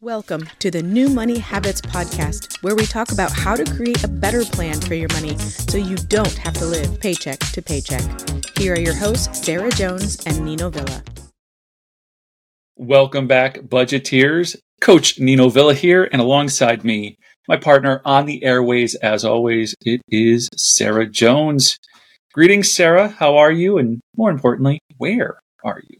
[0.00, 4.08] Welcome to the New Money Habits Podcast, where we talk about how to create a
[4.08, 8.04] better plan for your money so you don't have to live paycheck to paycheck.
[8.56, 11.02] Here are your hosts, Sarah Jones and Nino Villa.
[12.76, 14.56] Welcome back, budgeteers.
[14.80, 17.18] Coach Nino Villa here, and alongside me,
[17.48, 21.76] my partner on the airways, as always, it is Sarah Jones.
[22.32, 23.08] Greetings, Sarah.
[23.08, 23.78] How are you?
[23.78, 25.97] And more importantly, where are you?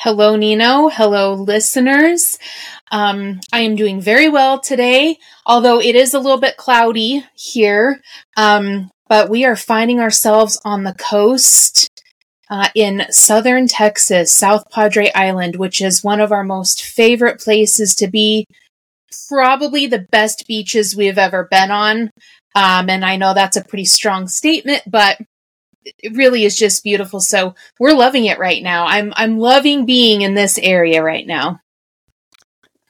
[0.00, 0.88] Hello, Nino.
[0.88, 2.38] Hello, listeners.
[2.92, 8.00] Um, I am doing very well today, although it is a little bit cloudy here.
[8.36, 11.90] Um, but we are finding ourselves on the coast
[12.48, 17.96] uh, in southern Texas, South Padre Island, which is one of our most favorite places
[17.96, 18.46] to be.
[19.28, 22.12] Probably the best beaches we've ever been on.
[22.54, 25.18] Um, and I know that's a pretty strong statement, but
[25.98, 27.20] it really is just beautiful.
[27.20, 28.86] So we're loving it right now.
[28.86, 31.60] I'm I'm loving being in this area right now.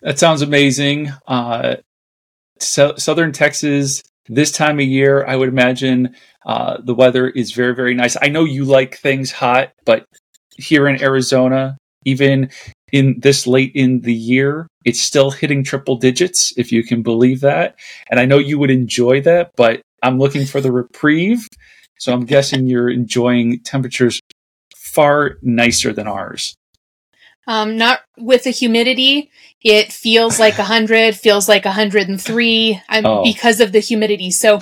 [0.03, 1.13] That sounds amazing.
[1.27, 1.77] Uh,
[2.61, 6.15] so, southern Texas this time of year, I would imagine
[6.47, 8.17] uh, the weather is very very nice.
[8.21, 10.05] I know you like things hot, but
[10.57, 12.51] here in Arizona, even
[12.93, 17.41] in this late in the year, it's still hitting triple digits, if you can believe
[17.41, 17.79] that.
[18.11, 21.47] And I know you would enjoy that, but I'm looking for the reprieve
[21.99, 24.21] so I'm guessing you're enjoying temperatures
[24.75, 26.57] far nicer than ours.
[27.47, 29.31] Um, not with the humidity.
[29.63, 33.23] It feels like 100, feels like 103 I'm, oh.
[33.25, 34.31] because of the humidity.
[34.31, 34.61] So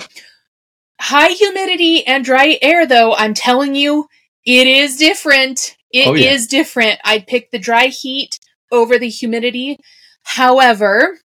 [0.99, 4.07] high humidity and dry air, though, I'm telling you,
[4.45, 5.75] it is different.
[5.91, 6.31] It oh, yeah.
[6.31, 6.99] is different.
[7.03, 8.39] I'd pick the dry heat
[8.71, 9.79] over the humidity.
[10.23, 11.19] However,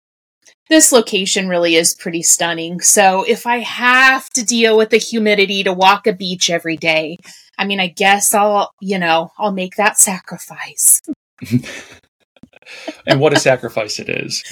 [0.69, 2.81] this location really is pretty stunning.
[2.81, 7.19] So if I have to deal with the humidity to walk a beach every day,
[7.57, 11.03] I mean, I guess I'll, you know, I'll make that sacrifice.
[13.07, 14.45] and what a sacrifice it is.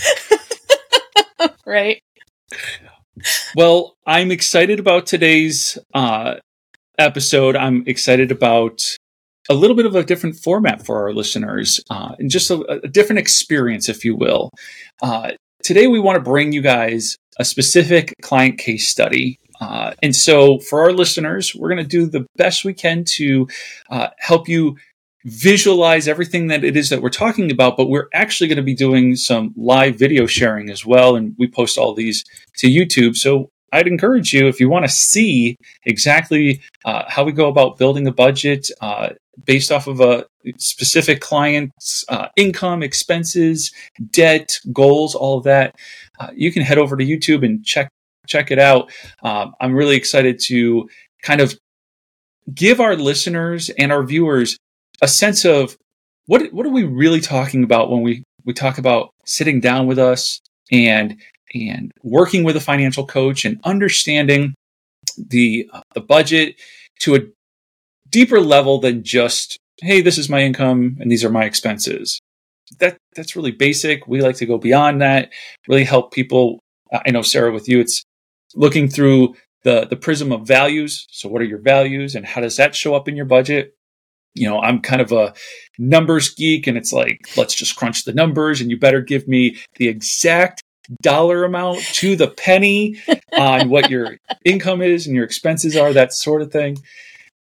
[1.67, 2.01] right.
[3.55, 6.37] Well, I'm excited about today's uh,
[6.99, 7.57] episode.
[7.57, 8.83] I'm excited about
[9.49, 12.89] a little bit of a different format for our listeners uh, and just a, a,
[12.89, 14.51] different experience, if you will.
[15.01, 15.33] Uh,
[15.67, 19.37] today we want to bring you guys a specific client case study.
[19.61, 23.49] Uh, and so for our listeners, we're going to do the best we can to
[23.91, 24.77] uh, help you
[25.25, 28.77] visualize everything that it is that we're talking about, but we're actually going to be
[28.77, 31.17] doing some live video sharing as well.
[31.17, 32.23] And we post all these
[32.59, 33.17] to YouTube.
[33.17, 37.79] So I'd encourage you, if you want to see exactly uh, how we go about
[37.79, 39.11] building a budget uh,
[39.45, 43.73] based off of a specific client's uh, income, expenses,
[44.11, 45.75] debt, goals, all of that,
[46.21, 47.89] uh, you can head over to YouTube and check
[48.27, 48.91] check it out.
[49.23, 50.89] Um, I'm really excited to
[51.23, 51.57] kind of
[52.53, 54.57] give our listeners and our viewers
[55.03, 55.77] a sense of
[56.27, 59.99] what what are we really talking about when we we talk about sitting down with
[59.99, 60.41] us
[60.71, 61.21] and
[61.65, 64.55] and working with a financial coach and understanding
[65.17, 66.57] the uh, the budget
[67.01, 67.21] to a
[68.11, 72.21] deeper level than just hey this is my income and these are my expenses.
[72.81, 74.07] That that's really basic.
[74.07, 75.31] We like to go beyond that
[75.69, 76.61] really help people.
[76.93, 78.03] I know sarah with you it's
[78.55, 79.35] looking through
[79.65, 81.07] the the prism of values.
[81.11, 83.73] So what are your values and how does that show up in your budget?
[84.35, 85.33] You know i'm kind of a
[85.79, 89.57] numbers geek and it's like let's just crunch the numbers and you better give me
[89.77, 90.63] the exact
[91.03, 93.01] dollar amount to the penny
[93.37, 96.79] on what your income is and your expenses are, that sort of thing.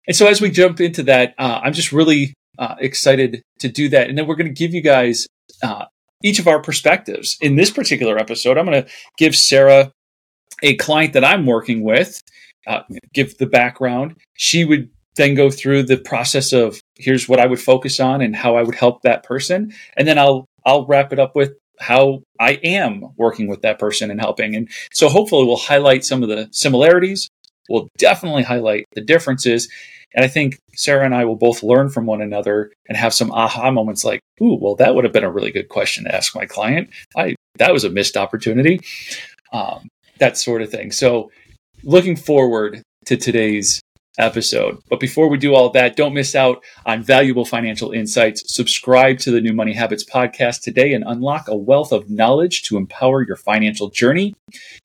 [0.08, 3.90] And so as we jump into that, uh, I'm just really uh, excited to do
[3.90, 4.10] that.
[4.10, 5.28] And then we're going to give you guys
[5.64, 5.86] uh,
[6.24, 7.38] each of our perspectives.
[7.42, 9.92] In this particular episode, I'm going to give Sarah
[10.64, 12.20] a client that I'm working with,
[12.68, 12.82] uh,
[13.14, 14.16] give the background.
[14.36, 18.36] She would then go through the process of here's what I would focus on and
[18.36, 19.74] how I would help that person.
[19.98, 24.12] And then I'll I'll wrap it up with how I am working with that person
[24.12, 24.56] and helping.
[24.56, 27.30] And so hopefully we'll highlight some of the similarities.
[27.70, 29.70] We'll definitely highlight the differences.
[30.14, 33.32] And I think Sarah and I will both learn from one another and have some
[33.32, 36.36] aha moments like, ooh, well, that would have been a really good question to ask
[36.36, 36.90] my client.
[37.16, 38.80] I that was a missed opportunity.
[39.52, 39.88] Um,
[40.20, 40.92] that sort of thing.
[40.92, 41.32] So
[41.84, 43.82] looking forward to today's
[44.18, 44.82] episode.
[44.90, 48.44] But before we do all that, don't miss out on valuable financial insights.
[48.54, 52.78] Subscribe to the New Money Habits podcast today and unlock a wealth of knowledge to
[52.78, 54.34] empower your financial journey.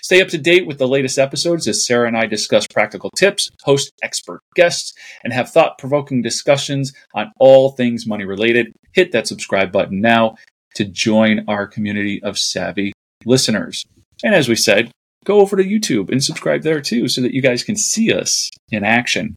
[0.03, 3.51] Stay up to date with the latest episodes as Sarah and I discuss practical tips,
[3.63, 4.93] host expert guests,
[5.25, 8.73] and have thought provoking discussions on all things money related.
[8.93, 10.37] Hit that subscribe button now
[10.75, 12.93] to join our community of savvy
[13.25, 13.85] listeners.
[14.23, 14.91] And as we said,
[15.25, 18.51] go over to YouTube and subscribe there too so that you guys can see us
[18.71, 19.37] in action.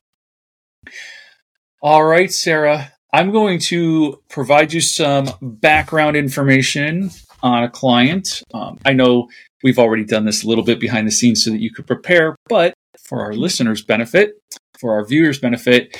[1.81, 7.11] All right, Sarah, I'm going to provide you some background information
[7.43, 9.27] on a client, um, I know
[9.63, 12.35] we've already done this a little bit behind the scenes so that you could prepare,
[12.47, 14.39] but for our listeners' benefit,
[14.79, 15.99] for our viewers' benefit,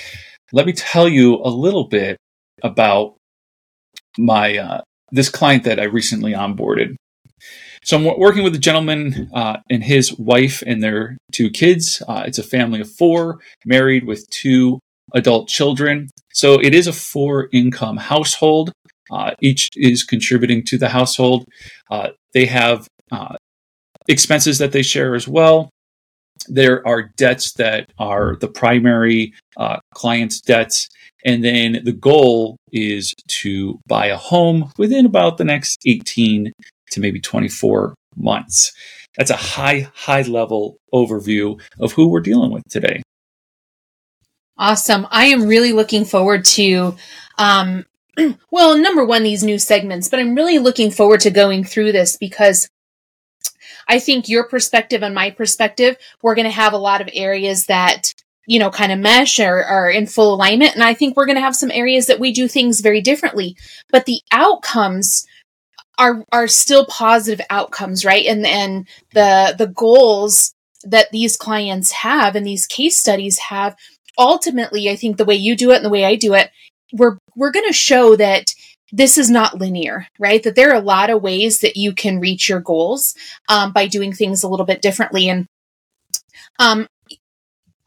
[0.54, 2.18] let me tell you a little bit
[2.64, 3.16] about
[4.18, 4.82] my uh,
[5.12, 6.96] this client that I recently onboarded.
[7.84, 12.02] So I'm working with a gentleman uh, and his wife and their two kids.
[12.08, 14.80] Uh, it's a family of four, married with two
[15.14, 16.10] adult children.
[16.34, 18.72] So it is a four income household.
[19.12, 21.46] Uh, each is contributing to the household.
[21.92, 23.36] Uh, they have uh,
[24.08, 25.70] expenses that they share as well.
[26.48, 30.88] There are debts that are the primary uh, client's debts.
[31.26, 36.52] And then the goal is to buy a home within about the next 18
[36.94, 38.74] to maybe 24 months.
[39.18, 43.02] That's a high, high level overview of who we're dealing with today.
[44.58, 45.08] Awesome.
[45.10, 46.96] I am really looking forward to,
[47.38, 47.86] um,
[48.52, 52.18] well, number one, these new segments, but I'm really looking forward to going through this
[52.18, 52.68] because
[53.88, 57.66] I think your perspective and my perspective, we're going to have a lot of areas
[57.66, 58.14] that,
[58.46, 60.76] you know, kind of mesh or are in full alignment.
[60.76, 63.58] And I think we're going to have some areas that we do things very differently,
[63.90, 65.26] but the outcomes
[65.98, 68.26] are, are still positive outcomes, right?
[68.26, 70.54] And, and the, the goals
[70.84, 73.76] that these clients have and these case studies have
[74.18, 76.50] ultimately, I think the way you do it and the way I do it,
[76.92, 78.54] we're, we're going to show that
[78.92, 80.44] this is not linear, right?
[80.44, 83.16] That there are a lot of ways that you can reach your goals
[83.50, 85.30] um, by doing things a little bit differently.
[85.30, 85.48] And
[86.60, 86.88] um,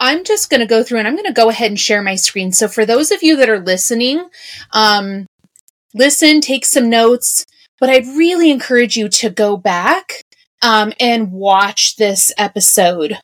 [0.00, 2.16] I'm just going to go through and I'm going to go ahead and share my
[2.16, 2.50] screen.
[2.52, 4.28] So for those of you that are listening,
[4.72, 5.26] um,
[5.94, 7.46] listen, take some notes,
[7.78, 10.24] but I'd really encourage you to go back
[10.62, 13.18] um, and watch this episode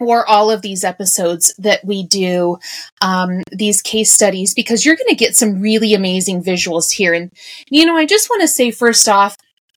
[0.00, 2.58] or all of these episodes that we do,
[3.00, 7.14] um, these case studies, because you're going to get some really amazing visuals here.
[7.14, 7.32] And,
[7.70, 9.36] you know, I just want to say first off,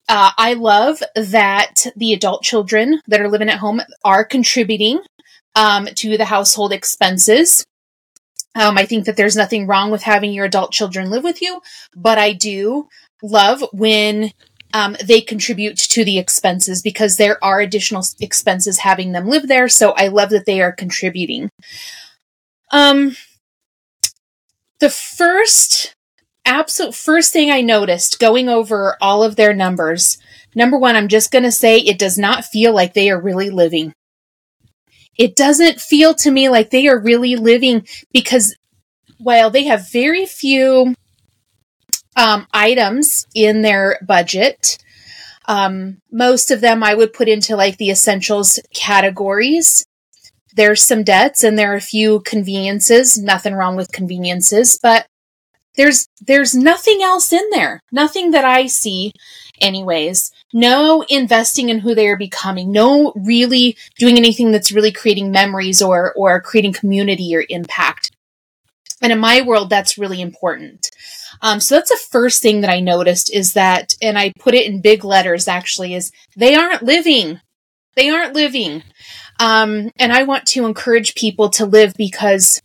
[0.09, 5.01] uh, I love that the adult children that are living at home are contributing
[5.55, 7.65] um, to the household expenses.
[8.55, 11.61] Um, I think that there's nothing wrong with having your adult children live with you,
[11.95, 12.87] but I do
[13.21, 14.31] love when
[14.73, 19.67] um, they contribute to the expenses because there are additional expenses having them live there.
[19.67, 21.49] So I love that they are contributing.
[22.71, 23.15] Um,
[24.79, 25.95] the first,
[26.45, 30.17] absolute first thing I noticed going over all of their numbers,
[30.53, 33.49] number one, I'm just going to say it does not feel like they are really
[33.49, 33.93] living.
[35.17, 38.55] It doesn't feel to me like they are really living because
[39.17, 40.93] while they have very few
[42.17, 44.77] um, items in their budget.
[45.47, 49.85] Um, most of them I would put into like the essentials categories.
[50.53, 53.17] There's some debts and there are a few conveniences.
[53.17, 55.07] Nothing wrong with conveniences, but
[55.75, 57.79] there's there's nothing else in there.
[57.91, 59.13] Nothing that I see
[59.61, 60.31] anyways.
[60.51, 62.71] No investing in who they are becoming.
[62.71, 68.11] No really doing anything that's really creating memories or or creating community or impact.
[69.01, 70.89] And in my world, that's really important.
[71.41, 74.65] Um, so that's the first thing that I noticed is that, and I put it
[74.65, 77.39] in big letters actually, is they aren't living.
[77.95, 78.83] They aren't living.
[79.39, 82.59] Um, and I want to encourage people to live because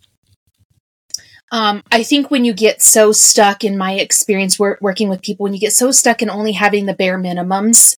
[1.50, 5.44] um, I think when you get so stuck, in my experience wor- working with people,
[5.44, 7.96] when you get so stuck in only having the bare minimums,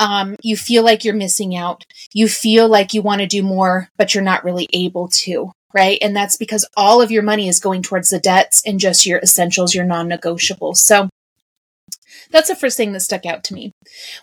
[0.00, 1.84] um, you feel like you're missing out.
[2.12, 5.98] You feel like you want to do more, but you're not really able to right?
[6.00, 9.18] And that's because all of your money is going towards the debts and just your
[9.18, 10.76] essentials, your non negotiables.
[10.76, 11.08] So
[12.30, 13.72] that's the first thing that stuck out to me.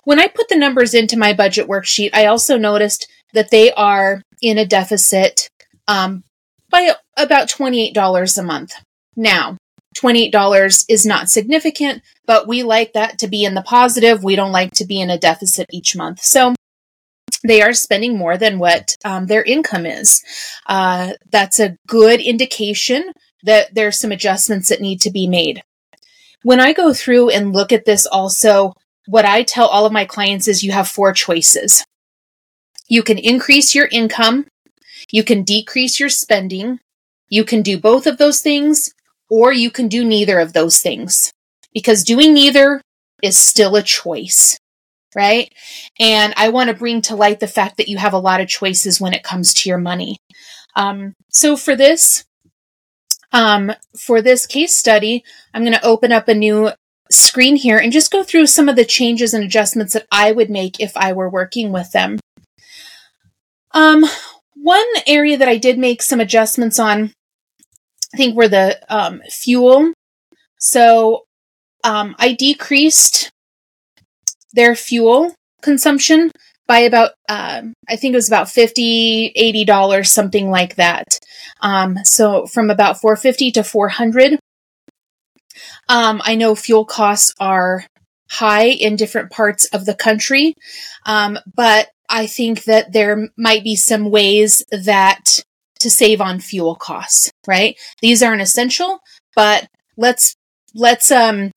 [0.03, 4.21] When I put the numbers into my budget worksheet, I also noticed that they are
[4.41, 5.49] in a deficit
[5.87, 6.23] um,
[6.69, 8.73] by about $28 a month.
[9.15, 9.57] Now,
[9.97, 14.23] $28 is not significant, but we like that to be in the positive.
[14.23, 16.21] We don't like to be in a deficit each month.
[16.21, 16.53] So
[17.43, 20.23] they are spending more than what um, their income is.
[20.65, 23.11] Uh, that's a good indication
[23.43, 25.61] that there's some adjustments that need to be made.
[26.43, 28.73] When I go through and look at this, also,
[29.07, 31.85] what I tell all of my clients is you have four choices.
[32.87, 34.47] You can increase your income,
[35.11, 36.79] you can decrease your spending,
[37.29, 38.93] you can do both of those things,
[39.29, 41.31] or you can do neither of those things.
[41.73, 42.81] Because doing neither
[43.21, 44.57] is still a choice
[45.15, 45.53] right?
[45.99, 48.47] And I want to bring to light the fact that you have a lot of
[48.47, 50.17] choices when it comes to your money.
[50.75, 52.25] Um, so for this,
[53.31, 55.23] um, for this case study,
[55.53, 56.71] I'm going to open up a new
[57.11, 60.49] screen here and just go through some of the changes and adjustments that I would
[60.49, 62.19] make if I were working with them.
[63.71, 64.05] Um,
[64.55, 67.13] one area that I did make some adjustments on,
[68.13, 69.93] I think, were the um, fuel.
[70.59, 71.23] So
[71.83, 73.31] um, I decreased
[74.53, 76.31] their fuel consumption
[76.67, 81.19] by about uh, i think it was about 50 80 dollars something like that.
[81.61, 84.39] Um, so from about 450 to 400
[85.89, 87.85] um, i know fuel costs are
[88.29, 90.53] high in different parts of the country
[91.05, 95.41] um, but i think that there might be some ways that
[95.79, 97.75] to save on fuel costs right?
[98.01, 98.99] These aren't essential
[99.35, 100.35] but let's
[100.75, 101.51] let's um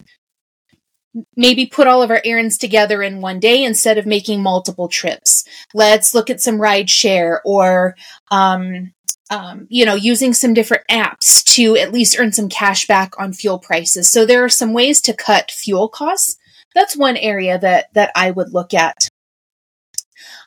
[1.37, 5.45] maybe put all of our errands together in one day instead of making multiple trips.
[5.75, 7.97] Let's look at some ride share or,
[8.31, 8.93] um,
[9.31, 13.33] um, you know, using some different apps to at least earn some cash back on
[13.33, 14.11] fuel prices.
[14.11, 16.37] So there are some ways to cut fuel costs.
[16.75, 18.97] That's one area that that I would look at.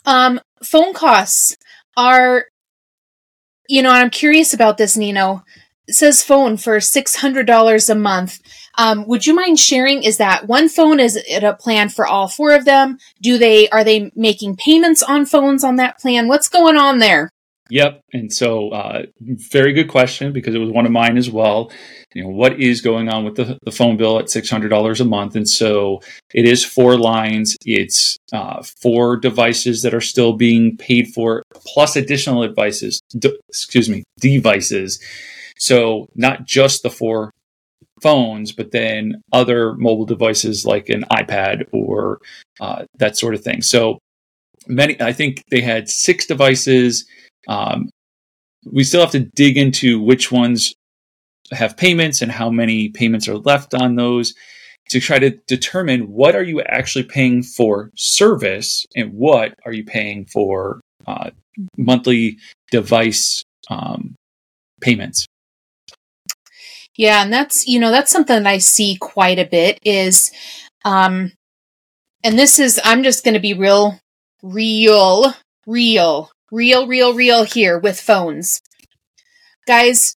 [0.05, 1.57] Um, phone costs
[1.97, 2.45] are,
[3.67, 5.43] you know, I'm curious about this, Nino.
[5.87, 8.39] It says phone for six hundred dollars a month.
[8.77, 10.03] Um, would you mind sharing?
[10.03, 10.99] Is that one phone?
[10.99, 12.97] Is it a plan for all four of them?
[13.21, 16.27] Do they are they making payments on phones on that plan?
[16.27, 17.31] What's going on there?
[17.69, 18.03] Yep.
[18.13, 21.71] And so, uh, very good question because it was one of mine as well.
[22.13, 25.35] You know, what is going on with the, the phone bill at $600 a month?
[25.35, 26.01] And so
[26.33, 27.57] it is four lines.
[27.65, 33.89] It's uh, four devices that are still being paid for, plus additional devices, de- excuse
[33.89, 35.03] me, devices.
[35.57, 37.31] So not just the four
[38.01, 42.19] phones, but then other mobile devices like an iPad or
[42.59, 43.61] uh, that sort of thing.
[43.61, 43.99] So
[44.67, 47.05] many, I think they had six devices.
[47.47, 47.89] Um,
[48.71, 50.73] we still have to dig into which ones
[51.51, 54.33] have payments and how many payments are left on those
[54.89, 59.83] to try to determine what are you actually paying for service and what are you
[59.83, 61.29] paying for uh,
[61.77, 62.37] monthly
[62.71, 64.15] device um,
[64.81, 65.25] payments.
[66.97, 70.31] Yeah, and that's you know that's something that I see quite a bit is,
[70.85, 71.33] um,
[72.23, 73.99] and this is I'm just going to be real,
[74.41, 75.33] real,
[75.67, 78.61] real, real, real, real here with phones,
[79.67, 80.15] guys.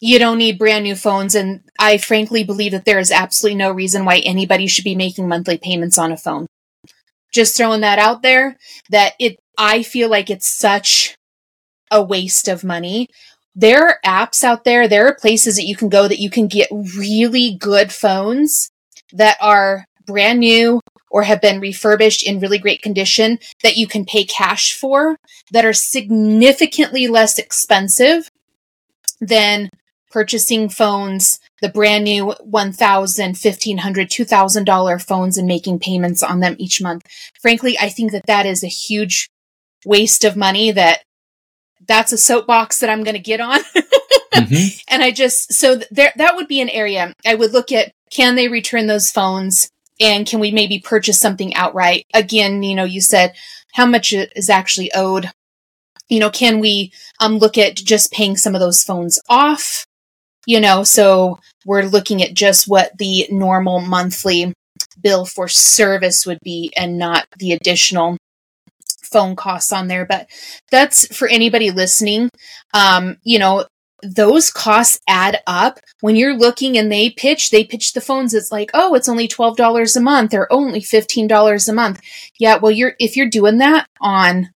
[0.00, 3.70] You don't need brand new phones, and I frankly believe that there is absolutely no
[3.70, 6.46] reason why anybody should be making monthly payments on a phone.
[7.32, 8.56] Just throwing that out there.
[8.90, 11.14] That it, I feel like it's such
[11.92, 13.06] a waste of money
[13.54, 16.46] there are apps out there, there are places that you can go that you can
[16.48, 18.70] get really good phones
[19.12, 20.80] that are brand new
[21.10, 25.16] or have been refurbished in really great condition that you can pay cash for
[25.52, 28.30] that are significantly less expensive
[29.20, 29.68] than
[30.10, 36.82] purchasing phones the brand new $1000 $1500 $2000 phones and making payments on them each
[36.82, 37.06] month.
[37.40, 39.28] Frankly i think that that is a huge
[39.84, 41.02] waste of money that
[41.86, 43.60] that's a soapbox that I'm going to get on.
[44.34, 44.78] mm-hmm.
[44.88, 47.92] And I just, so there, that would be an area I would look at.
[48.10, 49.70] Can they return those phones?
[50.00, 52.06] And can we maybe purchase something outright?
[52.14, 53.34] Again, you know, you said
[53.72, 55.30] how much is actually owed.
[56.08, 59.86] You know, can we um, look at just paying some of those phones off?
[60.46, 64.52] You know, so we're looking at just what the normal monthly
[65.00, 68.16] bill for service would be and not the additional
[69.12, 70.28] phone costs on there, but
[70.70, 72.30] that's for anybody listening.
[72.74, 73.66] Um, you know,
[74.02, 78.34] those costs add up when you're looking and they pitch, they pitch the phones.
[78.34, 82.00] It's like, oh, it's only $12 a month or only $15 a month.
[82.38, 82.56] Yeah.
[82.56, 84.50] Well, you're, if you're doing that on,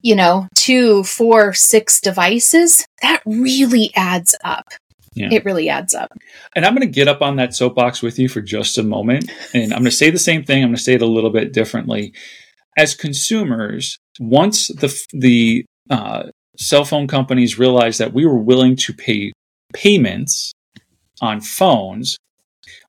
[0.00, 4.66] you know, two, four, six devices, that really adds up.
[5.14, 5.28] Yeah.
[5.30, 6.10] It really adds up.
[6.56, 9.30] And I'm going to get up on that soapbox with you for just a moment.
[9.52, 10.62] And I'm going to say the same thing.
[10.62, 12.14] I'm going to say it a little bit differently
[12.76, 16.24] as consumers, once the the uh,
[16.56, 19.32] cell phone companies realized that we were willing to pay
[19.72, 20.52] payments
[21.20, 22.16] on phones,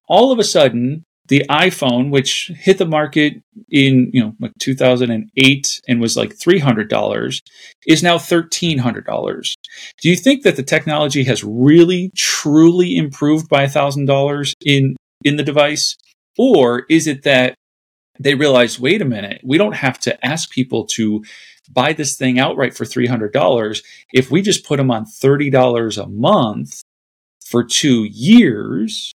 [0.08, 5.82] all of a sudden the iPhone, which hit the market in you know like 2008
[5.88, 7.42] and was like $300,
[7.88, 9.54] is now $1,300.
[10.02, 15.44] Do you think that the technology has really truly improved by $1,000 in in the
[15.44, 15.96] device,
[16.38, 17.56] or is it that
[18.24, 21.24] they realized, wait a minute, we don't have to ask people to
[21.72, 23.84] buy this thing outright for $300.
[24.14, 26.82] If we just put them on $30 a month
[27.46, 29.14] for two years,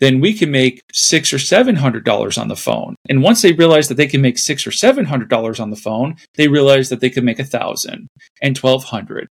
[0.00, 2.96] then we can make six or seven hundred dollars on the phone.
[3.08, 5.76] And once they realize that they can make six or seven hundred dollars on the
[5.76, 8.08] phone, they realize that they can make a thousand
[8.42, 9.28] and twelve hundred.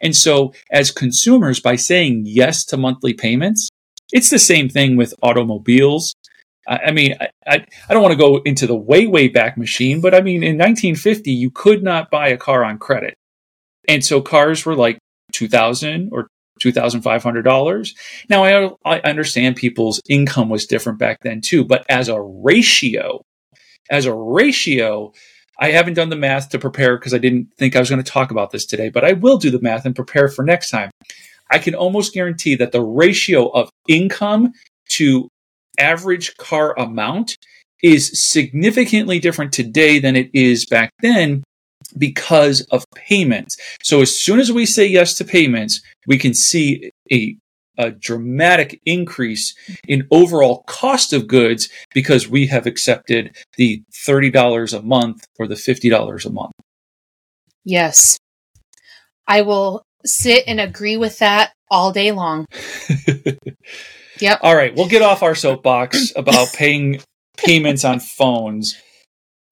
[0.00, 3.68] And so as consumers, by saying yes to monthly payments,
[4.12, 6.14] it's the same thing with automobiles
[6.68, 10.00] I, mean, I, I, I don't want to go into the way, way back machine,
[10.00, 13.14] but I mean, in 1950, you could not buy a car on credit.
[13.88, 14.98] And so cars were like
[15.32, 16.28] 2000 or
[16.60, 17.94] $2,500.
[18.28, 23.22] Now, I, I understand people's income was different back then too, but as a ratio,
[23.90, 25.12] as a ratio,
[25.58, 28.10] I haven't done the math to prepare because I didn't think I was going to
[28.10, 30.90] talk about this today, but I will do the math and prepare for next time.
[31.50, 34.52] I can almost guarantee that the ratio of income
[34.90, 35.28] to
[35.78, 37.36] average car amount
[37.82, 41.42] is significantly different today than it is back then
[41.96, 43.56] because of payments.
[43.82, 47.36] So as soon as we say yes to payments, we can see a,
[47.78, 49.54] a dramatic increase
[49.86, 55.54] in overall cost of goods because we have accepted the $30 a month or the
[55.54, 56.52] $50 a month.
[57.64, 58.18] Yes.
[59.28, 62.46] I will sit and agree with that all day long.
[64.20, 64.40] yep.
[64.42, 67.00] All right, we'll get off our soapbox about paying
[67.36, 68.76] payments on phones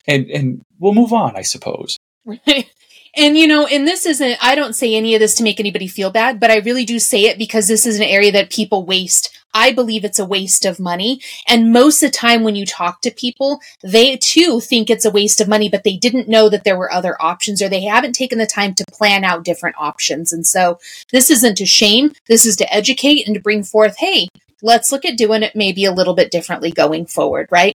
[0.06, 1.96] and and we'll move on, I suppose.
[2.24, 2.70] Right.
[3.16, 5.86] And you know, and this isn't, I don't say any of this to make anybody
[5.86, 8.84] feel bad, but I really do say it because this is an area that people
[8.84, 9.38] waste.
[9.56, 11.20] I believe it's a waste of money.
[11.46, 15.12] And most of the time when you talk to people, they too think it's a
[15.12, 18.14] waste of money, but they didn't know that there were other options or they haven't
[18.14, 20.32] taken the time to plan out different options.
[20.32, 20.80] And so
[21.12, 22.12] this isn't to shame.
[22.26, 24.26] This is to educate and to bring forth, hey,
[24.64, 27.74] let's look at doing it maybe a little bit differently going forward, right?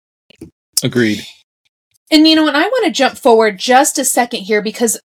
[0.84, 1.26] Agreed.
[2.12, 5.00] And you know, and I want to jump forward just a second here because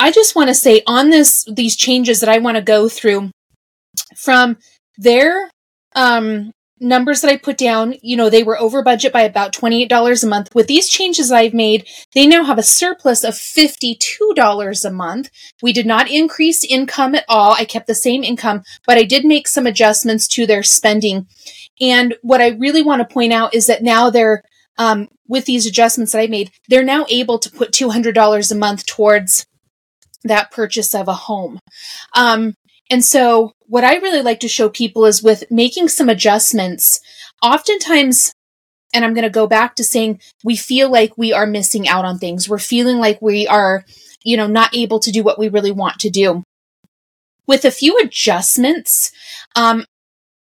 [0.00, 3.30] I just want to say on this these changes that I want to go through
[4.16, 4.56] from
[4.96, 5.50] their
[5.94, 10.22] um numbers that I put down, you know, they were over budget by about $28
[10.22, 10.54] a month.
[10.54, 15.30] With these changes I've made, they now have a surplus of $52 a month.
[15.62, 17.52] We did not increase income at all.
[17.52, 21.26] I kept the same income, but I did make some adjustments to their spending.
[21.80, 24.42] And what I really want to point out is that now they're
[24.78, 28.86] um, with these adjustments that I made, they're now able to put $200 a month
[28.86, 29.46] towards
[30.24, 31.58] that purchase of a home.
[32.14, 32.54] Um,
[32.90, 37.00] and so what I really like to show people is with making some adjustments,
[37.42, 38.32] oftentimes,
[38.94, 42.04] and I'm going to go back to saying we feel like we are missing out
[42.04, 42.48] on things.
[42.48, 43.84] We're feeling like we are,
[44.24, 46.44] you know, not able to do what we really want to do.
[47.46, 49.12] With a few adjustments,
[49.54, 49.84] um,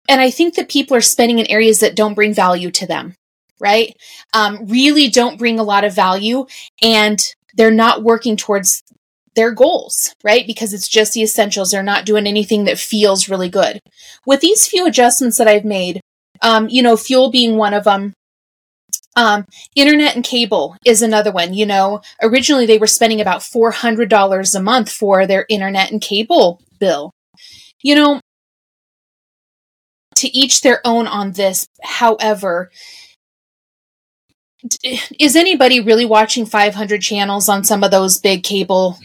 [0.09, 3.15] and I think that people are spending in areas that don't bring value to them,
[3.59, 3.95] right?
[4.33, 6.45] Um, really don't bring a lot of value
[6.81, 7.19] and
[7.55, 8.83] they're not working towards
[9.35, 10.45] their goals, right?
[10.45, 11.71] Because it's just the essentials.
[11.71, 13.79] They're not doing anything that feels really good.
[14.25, 16.01] With these few adjustments that I've made,
[16.41, 18.13] um, you know, fuel being one of them,
[19.15, 21.53] um, internet and cable is another one.
[21.53, 26.61] You know, originally they were spending about $400 a month for their internet and cable
[26.79, 27.11] bill.
[27.81, 28.21] You know,
[30.15, 31.67] to each their own on this.
[31.83, 32.71] However,
[35.19, 38.97] is anybody really watching 500 channels on some of those big cable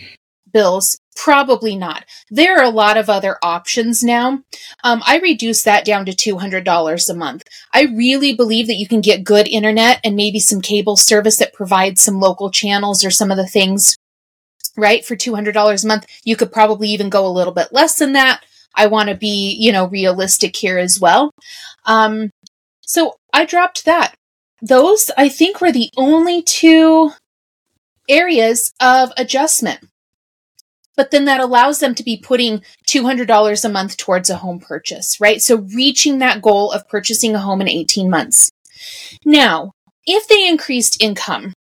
[0.58, 0.98] bills?
[1.14, 2.04] Probably not.
[2.30, 4.42] There are a lot of other options now.
[4.82, 7.44] Um, I reduce that down to $200 a month.
[7.72, 11.54] I really believe that you can get good internet and maybe some cable service that
[11.54, 13.96] provides some local channels or some of the things,
[14.76, 15.04] right?
[15.04, 16.06] For $200 a month.
[16.24, 18.42] You could probably even go a little bit less than that.
[18.74, 21.30] I want to be, you know, realistic here as well.
[21.86, 22.30] Um,
[22.80, 24.16] so I dropped that.
[24.60, 27.12] Those, I think, were the only two
[28.08, 29.80] areas of adjustment
[30.98, 35.20] but then that allows them to be putting $200 a month towards a home purchase,
[35.20, 35.40] right?
[35.40, 38.50] So reaching that goal of purchasing a home in 18 months.
[39.24, 39.70] Now,
[40.04, 41.52] if they increased income,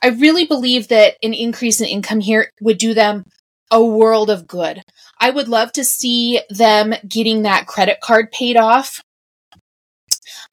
[0.00, 3.24] I really believe that an increase in income here would do them
[3.68, 4.80] a world of good.
[5.20, 9.02] I would love to see them getting that credit card paid off.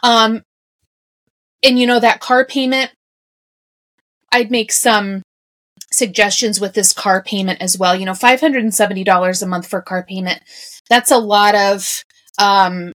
[0.01, 0.41] Um,
[1.61, 2.91] and you know, that car payment,
[4.31, 5.21] I'd make some
[5.95, 7.95] suggestions with this car payment as well.
[7.95, 10.41] You know, $570 a month for car payment.
[10.89, 12.03] That's a lot of
[12.37, 12.91] um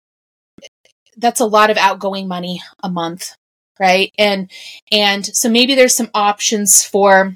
[1.17, 3.35] that's a lot of outgoing money a month,
[3.79, 4.13] right?
[4.19, 4.51] And
[4.93, 7.35] and so maybe there's some options for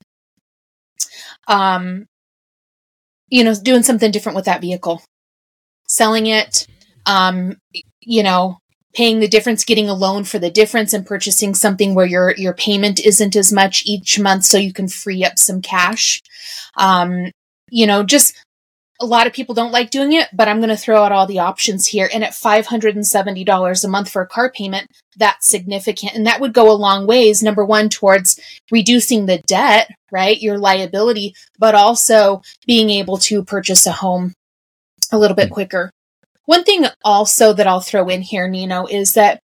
[1.49, 2.07] um
[3.31, 5.03] you know, doing something different with that vehicle.
[5.89, 6.67] Selling it
[7.07, 7.57] um
[8.01, 8.59] you know,
[8.95, 12.55] paying the difference, getting a loan for the difference and purchasing something where your, your
[12.55, 16.23] payment isn't as much each month so you can free up some cash.
[16.77, 17.31] Um,
[17.71, 18.37] you know, just
[19.01, 21.27] a lot of people don't like doing it, but I'm going to throw out all
[21.27, 22.09] the options here.
[22.13, 26.15] And at $570 a month for a car payment, that's significant.
[26.15, 27.43] And that would go a long ways.
[27.43, 28.39] Number one, towards
[28.71, 30.41] reducing the debt, right?
[30.41, 34.33] Your liability, but also being able to purchase a home
[35.11, 35.91] a little bit quicker.
[36.47, 39.41] One thing also that I'll throw in here, Nino, is that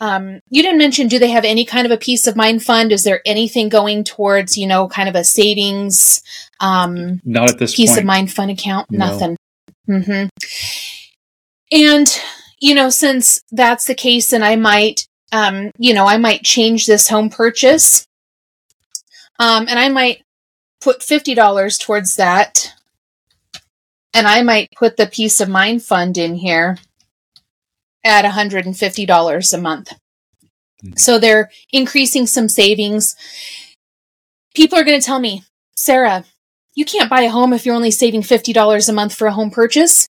[0.00, 2.92] um, you didn't mention do they have any kind of a peace of mind fund?
[2.92, 6.20] Is there anything going towards, you know, kind of a savings
[6.60, 8.00] um not at this peace point.
[8.00, 8.90] of mind fund account?
[8.90, 9.06] No.
[9.06, 9.36] Nothing.
[9.88, 10.26] Mm-hmm.
[11.72, 12.20] And,
[12.60, 16.86] you know, since that's the case, and I might um, you know, I might change
[16.86, 18.06] this home purchase
[19.38, 20.22] Um, and I might
[20.80, 22.72] put $50 towards that.
[24.16, 26.78] And I might put the peace of mind fund in here
[28.02, 29.92] at $150 a month.
[30.82, 30.96] Mm-hmm.
[30.96, 33.14] So they're increasing some savings.
[34.54, 35.44] People are going to tell me,
[35.76, 36.24] Sarah,
[36.74, 39.50] you can't buy a home if you're only saving $50 a month for a home
[39.50, 40.08] purchase.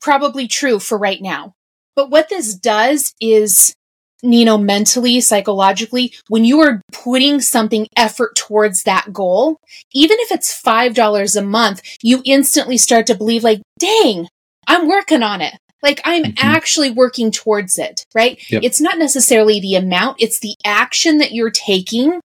[0.00, 1.54] Probably true for right now.
[1.94, 3.74] But what this does is,
[4.22, 9.58] you know, mentally, psychologically, when you are putting something effort towards that goal,
[9.92, 14.28] even if it's $5 a month, you instantly start to believe like, dang,
[14.66, 15.54] I'm working on it.
[15.82, 16.46] Like I'm mm-hmm.
[16.46, 18.38] actually working towards it, right?
[18.50, 18.62] Yep.
[18.62, 22.20] It's not necessarily the amount, it's the action that you're taking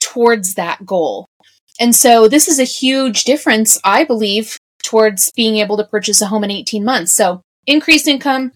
[0.00, 1.26] towards that goal.
[1.80, 6.26] And so this is a huge difference, I believe, towards being able to purchase a
[6.26, 7.12] home in 18 months.
[7.12, 8.52] So increased income,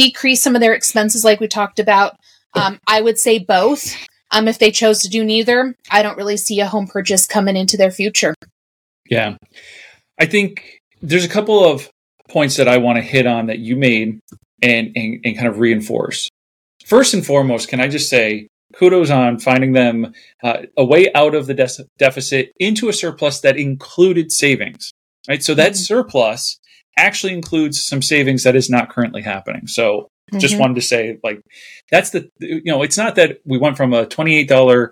[0.00, 2.16] decrease some of their expenses, like we talked about.
[2.54, 3.94] Um, I would say both.
[4.32, 7.56] Um, if they chose to do neither, I don't really see a home purchase coming
[7.56, 8.34] into their future.
[9.08, 9.36] Yeah.
[10.18, 11.90] I think there's a couple of
[12.28, 14.20] points that I want to hit on that you made
[14.62, 16.28] and, and, and kind of reinforce.
[16.86, 21.34] First and foremost, can I just say kudos on finding them uh, a way out
[21.34, 24.92] of the de- deficit into a surplus that included savings,
[25.28, 25.42] right?
[25.42, 25.82] So that mm-hmm.
[25.82, 26.60] surplus
[26.96, 29.66] actually includes some savings that is not currently happening.
[29.66, 30.38] So mm-hmm.
[30.38, 31.40] just wanted to say, like,
[31.90, 34.90] that's the, you know, it's not that we went from a $28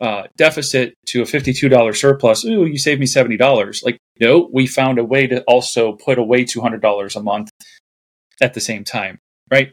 [0.00, 2.44] uh, deficit to a $52 surplus.
[2.44, 3.84] Ooh, you saved me $70.
[3.84, 7.50] Like, no, we found a way to also put away $200 a month
[8.40, 9.18] at the same time,
[9.50, 9.72] right?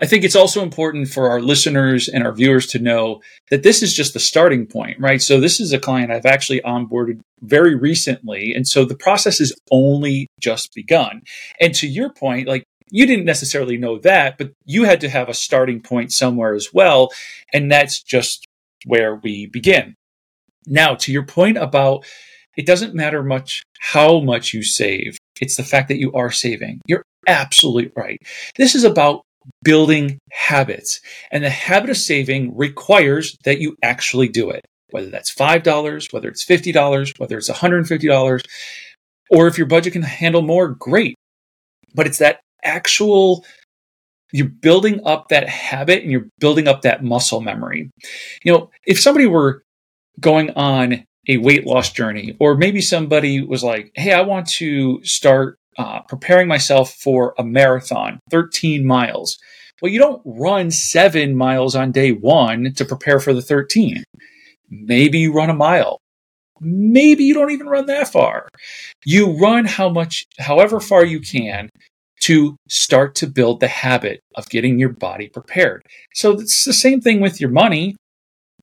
[0.00, 3.82] I think it's also important for our listeners and our viewers to know that this
[3.82, 5.20] is just the starting point, right?
[5.20, 8.54] So this is a client I've actually onboarded very recently.
[8.54, 11.22] And so the process has only just begun.
[11.60, 15.28] And to your point, like you didn't necessarily know that, but you had to have
[15.28, 17.10] a starting point somewhere as well.
[17.52, 18.46] And that's just
[18.86, 19.94] where we begin.
[20.66, 22.04] Now, to your point about
[22.56, 25.16] it doesn't matter much how much you save.
[25.40, 26.80] It's the fact that you are saving.
[26.86, 28.18] You're absolutely right.
[28.56, 29.22] This is about
[29.62, 31.00] building habits.
[31.30, 36.28] And the habit of saving requires that you actually do it, whether that's $5, whether
[36.28, 38.44] it's $50, whether it's $150,
[39.30, 41.16] or if your budget can handle more, great.
[41.94, 43.44] But it's that actual
[44.32, 47.90] you're building up that habit and you're building up that muscle memory.
[48.44, 49.62] You know, if somebody were
[50.20, 55.02] going on a weight loss journey, or maybe somebody was like, Hey, I want to
[55.04, 59.38] start uh, preparing myself for a marathon, 13 miles.
[59.80, 64.04] Well, you don't run seven miles on day one to prepare for the 13.
[64.68, 65.98] Maybe you run a mile.
[66.60, 68.48] Maybe you don't even run that far.
[69.04, 71.70] You run how much, however far you can
[72.20, 75.82] to start to build the habit of getting your body prepared.
[76.14, 77.96] So it's the same thing with your money.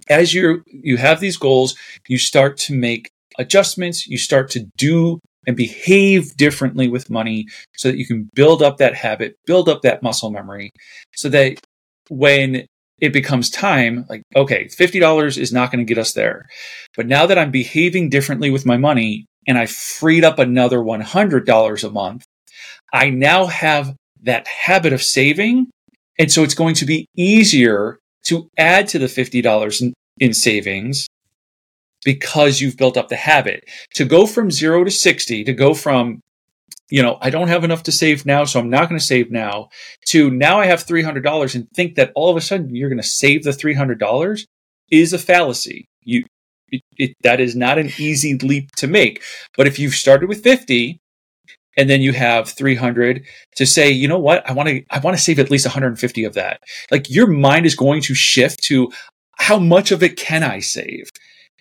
[0.09, 1.75] As you you have these goals,
[2.07, 7.89] you start to make adjustments, you start to do and behave differently with money so
[7.89, 10.71] that you can build up that habit, build up that muscle memory
[11.15, 11.57] so that
[12.09, 12.67] when
[12.99, 16.47] it becomes time, like, okay, $50 is not going to get us there.
[16.95, 21.83] But now that I'm behaving differently with my money and I freed up another $100
[21.83, 22.25] a month,
[22.91, 25.67] I now have that habit of saving.
[26.19, 31.07] And so it's going to be easier to add to the $50 in, in savings
[32.07, 33.65] because you've built up the habit.
[33.95, 36.23] To go from zero to 60, to go from,
[36.89, 39.29] you know, I don't have enough to save now, so I'm not going to save
[39.29, 39.67] now,
[40.05, 43.05] to now I have $300 and think that all of a sudden you're going to
[43.05, 44.45] save the $300
[44.89, 45.89] is a fallacy.
[46.01, 46.23] You,
[46.69, 49.21] it, it, that is not an easy leap to make.
[49.57, 51.01] But if you've started with 50
[51.75, 53.25] and then you have 300
[53.57, 56.23] to say you know what i want to i want to save at least 150
[56.23, 58.91] of that like your mind is going to shift to
[59.37, 61.11] how much of it can i save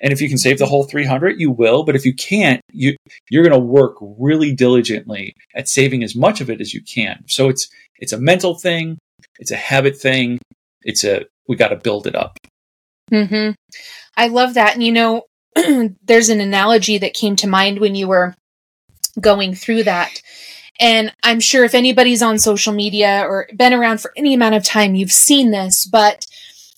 [0.01, 1.85] and if you can save the whole 300, you will.
[1.85, 2.97] But if you can't, you,
[3.31, 7.25] you're going to work really diligently at saving as much of it as you can.
[7.27, 8.99] So it's, it's a mental thing.
[9.39, 10.39] It's a habit thing.
[10.83, 12.37] It's a, we got to build it up.
[13.11, 13.53] Mm-hmm.
[14.17, 14.75] I love that.
[14.75, 15.23] And you know,
[16.05, 18.35] there's an analogy that came to mind when you were
[19.21, 20.21] going through that.
[20.79, 24.65] And I'm sure if anybody's on social media or been around for any amount of
[24.65, 26.27] time, you've seen this, but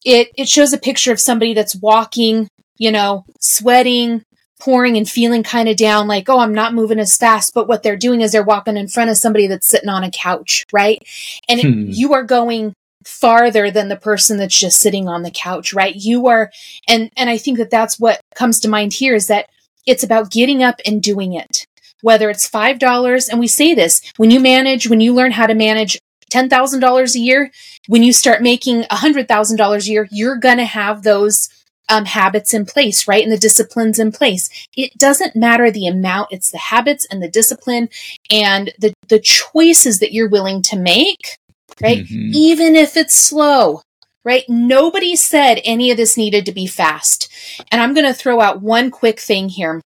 [0.05, 4.25] it, it shows a picture of somebody that's walking you know, sweating,
[4.61, 7.55] pouring and feeling kind of down, like, oh, I'm not moving as fast.
[7.55, 10.11] But what they're doing is they're walking in front of somebody that's sitting on a
[10.11, 11.03] couch, right?
[11.49, 11.67] And hmm.
[11.67, 15.95] it, you are going farther than the person that's just sitting on the couch, right?
[15.95, 16.51] You are,
[16.87, 19.49] and, and I think that that's what comes to mind here is that
[19.87, 21.67] it's about getting up and doing it.
[22.03, 25.55] Whether it's $5, and we say this, when you manage, when you learn how to
[25.55, 25.99] manage
[26.31, 27.51] $10,000 a year,
[27.87, 31.49] when you start making a $100,000 a year, you're going to have those
[31.89, 33.23] um, habits in place, right?
[33.23, 34.51] And the disciplines in place.
[34.77, 37.89] It doesn't matter the amount, it's the habits and the discipline
[38.31, 41.37] and the, the choices that you're willing to make,
[41.83, 42.05] right?
[42.05, 42.31] Mm-hmm.
[42.33, 43.83] Even if it's slow,
[44.25, 44.45] right?
[44.49, 47.33] Nobody said any of this needed to be fast.
[47.73, 49.81] And I'm going to throw out one quick thing here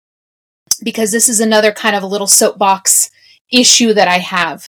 [0.82, 3.10] because this is another kind of a little soapbox
[3.50, 4.66] issue that I have.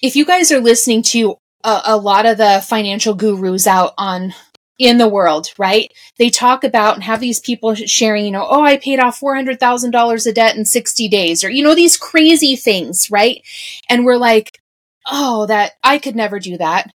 [0.00, 4.32] If you guys are listening to a, a lot of the financial gurus out on
[4.80, 5.92] in the world, right?
[6.16, 10.26] They talk about and have these people sharing, you know, oh, I paid off $400,000
[10.26, 13.42] of debt in 60 days or, you know, these crazy things, right?
[13.90, 14.58] And we're like,
[15.06, 16.90] oh, that I could never do that.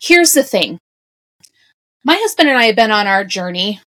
[0.00, 0.78] Here's the thing.
[2.02, 3.78] My husband and I have been on our journey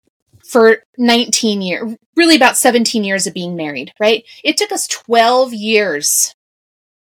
[0.47, 4.23] for 19 years, really about 17 years of being married, right?
[4.43, 6.31] It took us 12 years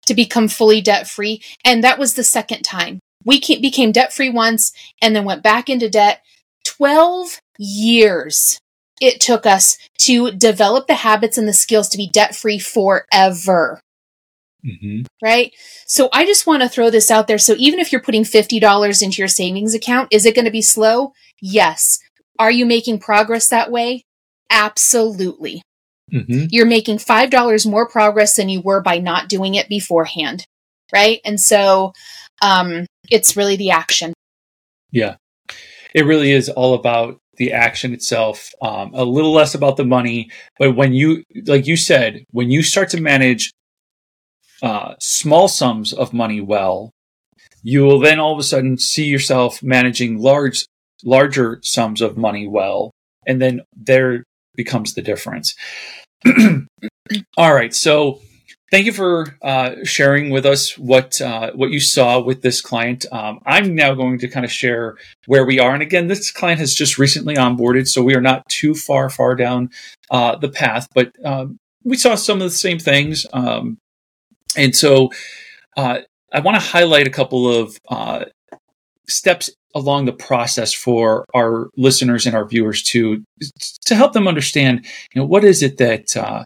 [0.05, 1.41] to become fully debt free.
[1.65, 3.01] And that was the second time.
[3.25, 6.21] We became debt free once and then went back into debt.
[6.65, 8.59] 12 years
[8.99, 13.79] it took us to develop the habits and the skills to be debt free forever.
[14.65, 15.03] Mm-hmm.
[15.21, 15.53] Right?
[15.85, 17.37] So I just want to throw this out there.
[17.37, 20.61] So even if you're putting $50 into your savings account, is it going to be
[20.61, 21.13] slow?
[21.41, 21.99] Yes.
[22.39, 24.03] Are you making progress that way?
[24.49, 25.61] Absolutely.
[26.11, 26.45] Mm-hmm.
[26.49, 30.45] You're making $5 more progress than you were by not doing it beforehand.
[30.93, 31.19] Right.
[31.25, 31.93] And so
[32.41, 34.13] um, it's really the action.
[34.91, 35.15] Yeah.
[35.93, 40.29] It really is all about the action itself, um, a little less about the money.
[40.59, 43.51] But when you, like you said, when you start to manage
[44.61, 46.91] uh, small sums of money well,
[47.63, 50.65] you will then all of a sudden see yourself managing large,
[51.03, 52.91] larger sums of money well,
[53.25, 54.23] and then there
[54.55, 55.55] becomes the difference.
[57.37, 58.21] all right, so
[58.71, 63.05] thank you for uh, sharing with us what uh, what you saw with this client.
[63.11, 66.59] Um, I'm now going to kind of share where we are, and again, this client
[66.59, 69.69] has just recently onboarded, so we are not too far far down
[70.11, 73.25] uh, the path, but um, we saw some of the same things.
[73.33, 73.77] Um,
[74.55, 75.11] and so
[75.77, 75.99] uh,
[76.33, 78.25] I want to highlight a couple of uh,
[79.07, 83.23] steps along the process for our listeners and our viewers to
[83.85, 86.43] to help them understand, you know, what is it that uh,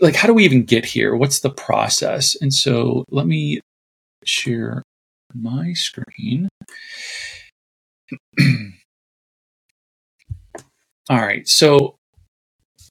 [0.00, 1.14] like how do we even get here?
[1.14, 2.36] What's the process?
[2.40, 3.60] And so let me
[4.24, 4.82] share
[5.34, 6.48] my screen.
[11.10, 11.46] All right.
[11.46, 11.96] So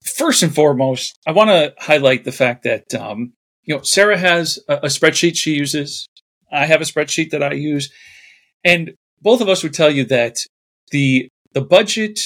[0.04, 4.60] first and foremost, I want to highlight the fact that um, you know, Sarah has
[4.68, 6.08] a, a spreadsheet she uses.
[6.52, 7.92] I have a spreadsheet that I use.
[8.64, 10.38] And both of us would tell you that
[10.92, 12.20] the the budget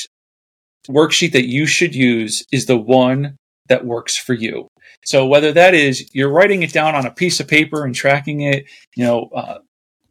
[0.88, 3.38] worksheet that you should use is the one
[3.70, 4.68] that works for you.
[5.06, 8.42] So whether that is you're writing it down on a piece of paper and tracking
[8.42, 9.60] it, you know, uh,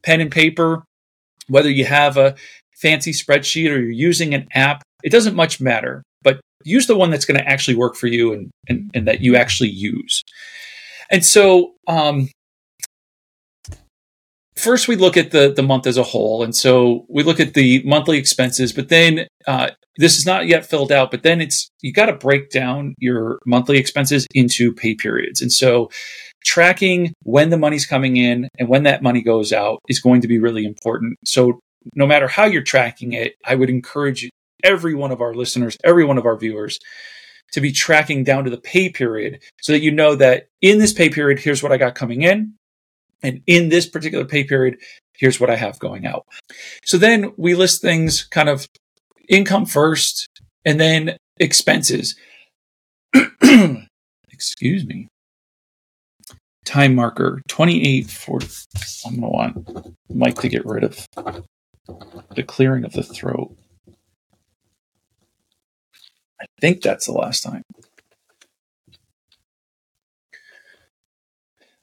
[0.02, 0.84] pen and paper,
[1.48, 2.34] whether you have a
[2.80, 6.02] fancy spreadsheet or you're using an app, it doesn't much matter.
[6.22, 9.20] But use the one that's going to actually work for you and, and, and that
[9.20, 10.22] you actually use.
[11.10, 12.28] And so, um,
[14.56, 17.54] first we look at the the month as a whole, and so we look at
[17.54, 18.72] the monthly expenses.
[18.72, 21.10] But then uh, this is not yet filled out.
[21.10, 25.52] But then it's you got to break down your monthly expenses into pay periods, and
[25.52, 25.90] so
[26.44, 30.28] tracking when the money's coming in and when that money goes out is going to
[30.28, 31.16] be really important.
[31.24, 31.58] So
[31.94, 34.30] no matter how you're tracking it, I would encourage
[34.62, 36.78] every one of our listeners, every one of our viewers
[37.52, 40.92] to be tracking down to the pay period so that you know that in this
[40.92, 42.54] pay period, here's what I got coming in.
[43.22, 44.78] And in this particular pay period,
[45.16, 46.26] here's what I have going out.
[46.84, 48.68] So then we list things kind of
[49.28, 50.28] income first
[50.64, 52.16] and then expenses.
[54.30, 55.08] Excuse me.
[56.64, 58.46] Time marker 2840.
[59.06, 61.06] I'm going to want Mike to get rid of
[62.34, 63.56] the clearing of the throat.
[66.40, 67.62] I think that's the last time.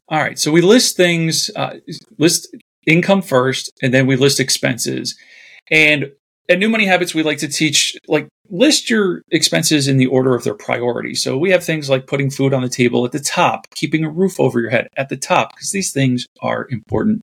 [0.10, 1.76] All right, so we list things, uh,
[2.18, 5.18] list income first, and then we list expenses.
[5.72, 6.12] And
[6.50, 10.36] at New Money Habits, we like to teach, like, list your expenses in the order
[10.36, 11.16] of their priority.
[11.16, 14.10] So we have things like putting food on the table at the top, keeping a
[14.10, 17.22] roof over your head at the top, because these things are important.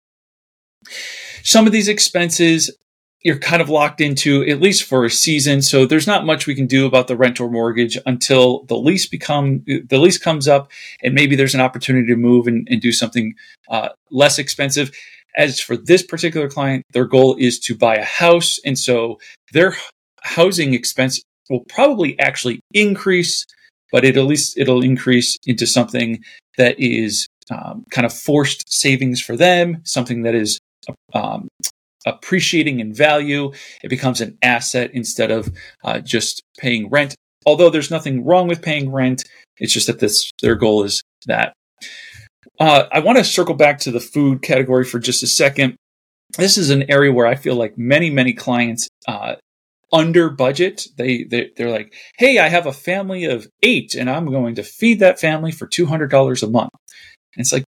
[1.42, 2.74] Some of these expenses
[3.22, 5.60] you're kind of locked into at least for a season.
[5.62, 9.06] So there's not much we can do about the rent or mortgage until the lease
[9.06, 10.70] become the lease comes up,
[11.02, 13.34] and maybe there's an opportunity to move and, and do something
[13.68, 14.90] uh, less expensive.
[15.36, 19.18] As for this particular client, their goal is to buy a house, and so
[19.52, 19.76] their
[20.22, 23.44] housing expense will probably actually increase,
[23.92, 26.22] but it at least it'll increase into something
[26.56, 30.58] that is um, kind of forced savings for them, something that is
[31.14, 31.48] um,
[32.06, 33.52] appreciating in value.
[33.82, 35.50] It becomes an asset instead of
[35.84, 37.14] uh, just paying rent.
[37.46, 39.24] Although there's nothing wrong with paying rent,
[39.58, 41.52] it's just that this their goal is that.
[42.58, 45.76] Uh, I want to circle back to the food category for just a second.
[46.36, 49.36] This is an area where I feel like many, many clients uh,
[49.92, 50.86] under budget.
[50.96, 54.62] They, they they're like, "Hey, I have a family of eight, and I'm going to
[54.62, 56.70] feed that family for two hundred dollars a month."
[57.34, 57.64] And it's like,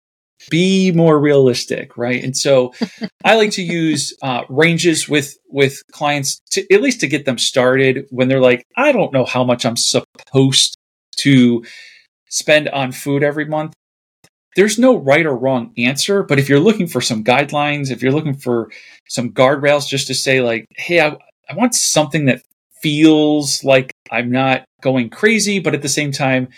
[0.49, 2.23] be more realistic, right?
[2.23, 2.73] And so
[3.25, 7.37] I like to use uh, ranges with with clients to at least to get them
[7.37, 10.75] started when they're like, I don't know how much I'm supposed
[11.17, 11.63] to
[12.29, 13.73] spend on food every month.
[14.55, 18.11] There's no right or wrong answer, but if you're looking for some guidelines, if you're
[18.11, 18.69] looking for
[19.07, 21.17] some guardrails, just to say like, hey, I,
[21.49, 22.41] I want something that
[22.81, 26.49] feels like I'm not going crazy, but at the same time,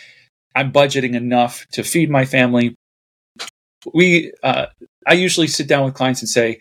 [0.55, 2.75] I'm budgeting enough to feed my family
[3.93, 4.67] we uh,
[5.07, 6.59] I usually sit down with clients and say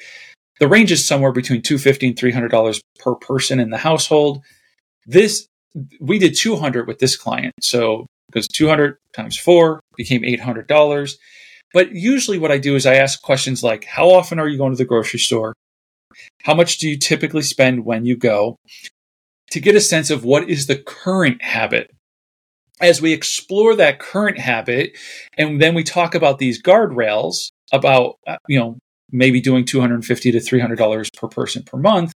[0.61, 3.79] the range is somewhere between two fifty and three hundred dollars per person in the
[3.79, 4.43] household.
[5.07, 5.47] This
[6.01, 10.41] we did two hundred with this client, so because two hundred times four became eight
[10.41, 11.19] hundred dollars.
[11.75, 14.73] But usually, what I do is I ask questions like, "How often are you going
[14.73, 15.55] to the grocery store?
[16.43, 18.57] How much do you typically spend when you go?"
[19.51, 21.91] To get a sense of what is the current habit
[22.81, 24.97] as we explore that current habit
[25.37, 28.79] and then we talk about these guardrails about uh, you know
[29.11, 32.15] maybe doing 250 to 300 dollars per person per month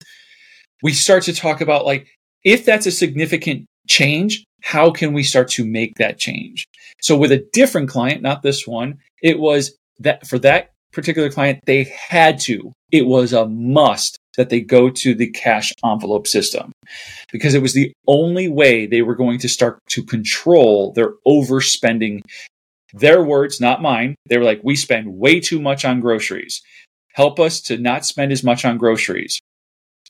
[0.82, 2.06] we start to talk about like
[2.44, 6.66] if that's a significant change how can we start to make that change?
[7.02, 11.60] So with a different client not this one it was that for that particular client
[11.66, 12.72] they had to.
[12.90, 16.72] It was a must that they go to the cash envelope system
[17.32, 22.20] because it was the only way they were going to start to control their overspending.
[22.92, 24.14] Their words, not mine.
[24.28, 26.62] They were like, we spend way too much on groceries.
[27.12, 29.40] Help us to not spend as much on groceries.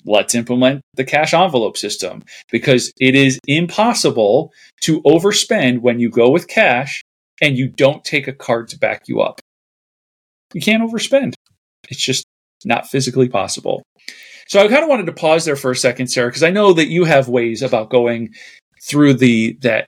[0.05, 6.31] Let's implement the cash envelope system because it is impossible to overspend when you go
[6.31, 7.03] with cash
[7.41, 9.41] and you don't take a card to back you up.
[10.53, 11.35] You can't overspend.
[11.89, 12.25] It's just
[12.65, 13.83] not physically possible.
[14.47, 16.73] So I kind of wanted to pause there for a second, Sarah, because I know
[16.75, 18.35] that you have ways about going
[18.83, 19.87] through the that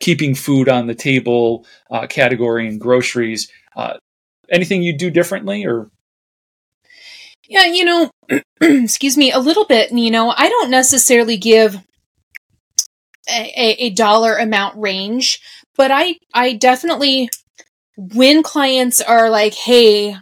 [0.00, 3.50] keeping food on the table uh, category and groceries.
[3.76, 3.94] Uh,
[4.50, 5.90] anything you do differently, or?
[7.46, 8.10] Yeah, you know,
[8.60, 9.92] excuse me, a little bit.
[9.92, 11.76] You know, I don't necessarily give
[13.28, 15.40] a, a dollar amount range,
[15.76, 17.28] but I I definitely
[17.96, 20.16] when clients are like, "Hey,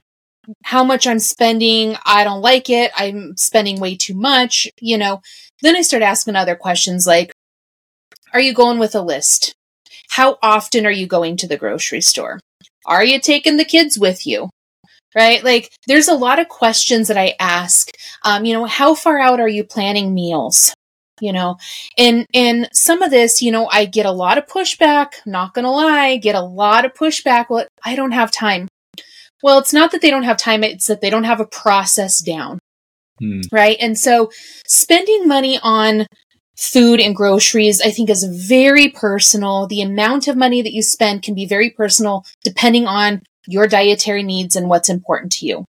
[0.65, 1.97] how much I'm spending.
[2.05, 2.91] I don't like it.
[2.97, 5.21] I'm spending way too much, you know.
[5.62, 7.33] Then I start asking other questions like,
[8.33, 9.55] are you going with a list?
[10.11, 12.41] How often are you going to the grocery store?
[12.87, 14.51] Are you taking the kids with you?
[15.15, 15.45] Right?
[15.45, 17.91] Like, there's a lot of questions that I ask.
[18.25, 20.75] Um, you know, how far out are you planning meals?
[21.21, 21.57] You know,
[21.97, 25.71] and, and some of this, you know, I get a lot of pushback, not gonna
[25.71, 27.47] lie, get a lot of pushback.
[27.49, 28.67] Well, I don't have time.
[29.42, 32.20] Well, it's not that they don't have time, it's that they don't have a process
[32.20, 32.59] down.
[33.18, 33.40] Hmm.
[33.50, 33.76] Right.
[33.81, 34.31] And so
[34.66, 36.07] spending money on
[36.57, 39.66] food and groceries, I think is very personal.
[39.66, 44.22] The amount of money that you spend can be very personal depending on your dietary
[44.22, 45.64] needs and what's important to you.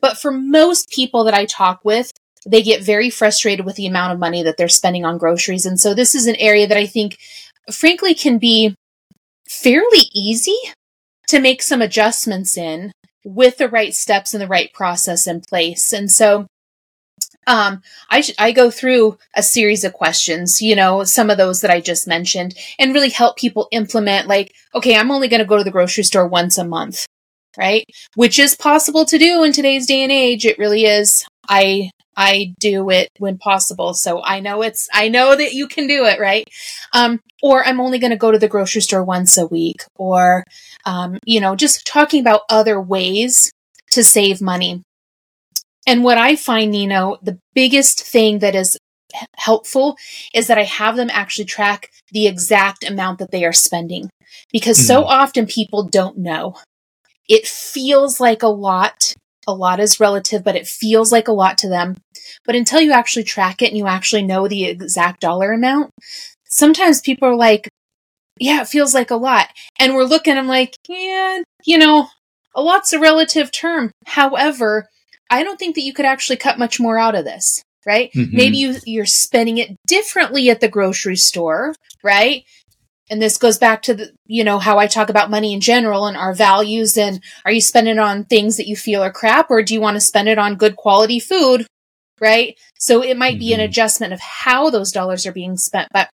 [0.00, 2.10] But for most people that I talk with,
[2.44, 5.64] they get very frustrated with the amount of money that they're spending on groceries.
[5.64, 7.16] And so this is an area that I think,
[7.72, 8.74] frankly, can be
[9.48, 10.56] fairly easy
[11.28, 12.90] to make some adjustments in
[13.24, 15.92] with the right steps and the right process in place.
[15.92, 16.46] And so
[17.46, 21.60] um, I, sh- I go through a series of questions, you know, some of those
[21.60, 25.46] that I just mentioned and really help people implement like, okay, I'm only going to
[25.46, 27.06] go to the grocery store once a month,
[27.56, 27.84] right?
[28.14, 30.46] Which is possible to do in today's day and age.
[30.46, 31.24] It really is.
[31.48, 33.94] I, I do it when possible.
[33.94, 36.48] So I know it's, I know that you can do it, right?
[36.92, 40.44] Um, or I'm only going to go to the grocery store once a week or,
[40.84, 43.52] um, you know, just talking about other ways
[43.92, 44.82] to save money.
[45.86, 48.78] And what I find, Nino, the biggest thing that is
[49.36, 49.96] helpful
[50.34, 54.10] is that I have them actually track the exact amount that they are spending
[54.50, 54.86] because mm.
[54.86, 55.08] so hmm.
[55.08, 56.56] often people don't know.
[57.28, 59.14] It feels like a lot.
[59.46, 61.96] A lot is relative, but it feels like a lot to them.
[62.44, 65.90] But until you actually track it and you actually know the exact dollar amount,
[66.44, 67.68] sometimes people are like,
[68.38, 69.48] yeah, it feels like a lot.
[69.78, 72.08] And we're looking, I'm like, yeah, you know,
[72.54, 73.92] a lot's a relative term.
[74.06, 74.88] However,
[75.30, 78.10] I don't think that you could actually cut much more out of this, right?
[78.14, 78.36] Mm-hmm.
[78.36, 82.44] Maybe you, you're spending it differently at the grocery store, right?
[83.10, 86.06] And this goes back to the, you know, how I talk about money in general
[86.06, 86.96] and our values.
[86.96, 89.80] And are you spending it on things that you feel are crap or do you
[89.80, 91.66] want to spend it on good quality food
[92.22, 92.56] right?
[92.78, 93.38] So it might mm-hmm.
[93.40, 93.68] be an mm-hmm.
[93.68, 96.08] adjustment of how those dollars are being spent, but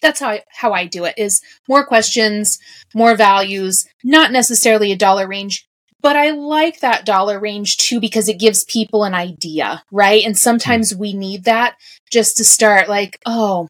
[0.00, 2.58] that's how I, how I do it is more questions,
[2.94, 5.66] more values, not necessarily a dollar range,
[6.00, 10.22] but I like that dollar range too because it gives people an idea, right?
[10.24, 11.74] And sometimes we need that
[12.12, 13.66] just to start like, oh,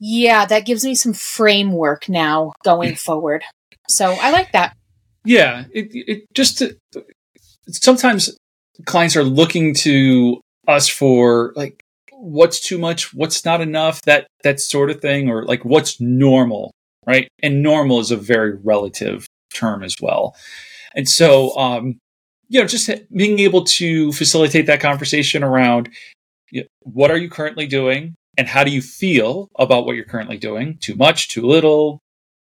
[0.00, 3.42] yeah, that gives me some framework now going forward.
[3.88, 4.76] So I like that.
[5.24, 6.76] Yeah, it, it just to,
[7.68, 8.36] sometimes
[8.84, 11.80] clients are looking to us for like
[12.12, 16.72] what's too much, what's not enough, that that sort of thing, or like what's normal,
[17.06, 17.28] right?
[17.42, 20.36] And normal is a very relative term as well.
[20.94, 21.98] And so, um,
[22.48, 25.90] you know, just being able to facilitate that conversation around
[26.50, 30.04] you know, what are you currently doing and how do you feel about what you're
[30.04, 30.78] currently doing?
[30.80, 31.98] Too much, too little,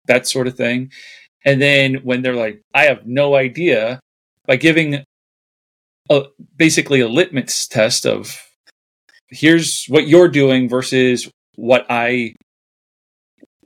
[0.06, 0.92] that sort of thing.
[1.46, 4.00] And then when they're like, I have no idea,
[4.48, 5.04] by giving
[6.10, 6.24] a,
[6.56, 8.36] basically a litmus test of
[9.28, 12.36] here's what you're doing versus what I,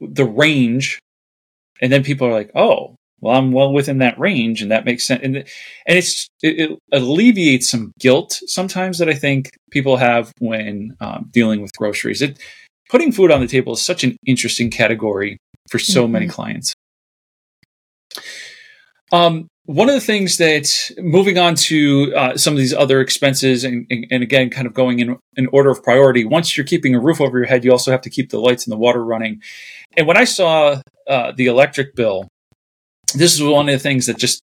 [0.02, 1.00] the range.
[1.82, 5.08] And then people are like, oh, well, I'm well within that range, and that makes
[5.08, 5.22] sense.
[5.24, 5.48] And and
[5.86, 11.62] it's it, it alleviates some guilt sometimes that I think people have when um, dealing
[11.62, 12.22] with groceries.
[12.22, 12.40] It
[12.90, 15.38] putting food on the table is such an interesting category
[15.70, 16.14] for so mm-hmm.
[16.14, 16.74] many clients.
[19.12, 23.66] Um, one of the things that moving on to uh, some of these other expenses
[23.66, 26.96] and, and, and, again kind of going in, in order of priority once you're keeping
[26.96, 29.04] a roof over your head you also have to keep the lights and the water
[29.04, 29.42] running
[29.98, 32.28] and when i saw uh, the electric bill
[33.14, 34.42] this is one of the things that just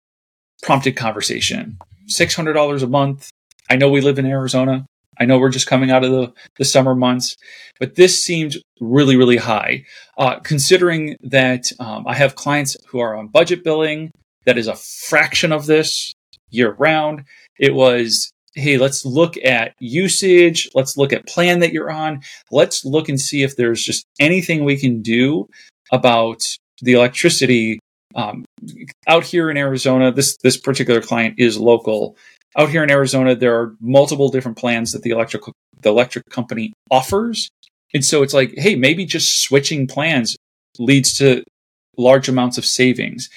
[0.62, 1.78] prompted conversation.
[2.08, 3.30] $600 a month.
[3.70, 4.86] I know we live in Arizona.
[5.18, 7.36] I know we're just coming out of the, the summer months,
[7.78, 9.84] but this seemed really, really high.
[10.18, 14.10] Uh, considering that um, I have clients who are on budget billing,
[14.44, 16.12] that is a fraction of this
[16.50, 17.24] year round.
[17.58, 20.68] It was, hey, let's look at usage.
[20.74, 22.22] Let's look at plan that you're on.
[22.50, 25.48] Let's look and see if there's just anything we can do
[25.92, 26.42] about
[26.82, 27.78] the electricity
[28.14, 28.44] um,
[29.08, 32.16] out here in Arizona, this this particular client is local.
[32.56, 35.42] Out here in Arizona, there are multiple different plans that the electric
[35.80, 37.48] the electric company offers,
[37.92, 40.36] and so it's like, hey, maybe just switching plans
[40.78, 41.44] leads to
[41.96, 43.28] large amounts of savings.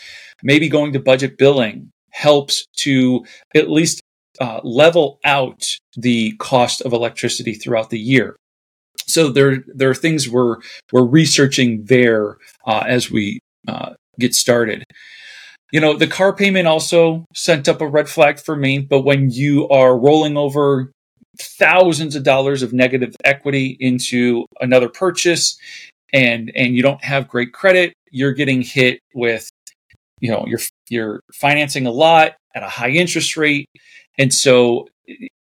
[0.43, 3.25] Maybe going to budget billing helps to
[3.55, 4.01] at least
[4.39, 5.63] uh, level out
[5.95, 8.35] the cost of electricity throughout the year.
[9.07, 10.57] So there, there are things we're
[10.91, 14.83] we're researching there uh, as we uh, get started.
[15.71, 19.29] You know, the car payment also sent up a red flag for me, but when
[19.29, 20.91] you are rolling over
[21.39, 25.57] thousands of dollars of negative equity into another purchase
[26.13, 29.49] and and you don't have great credit, you're getting hit with
[30.19, 30.59] you know, you're
[30.89, 33.67] you're financing a lot at a high interest rate.
[34.17, 34.87] And so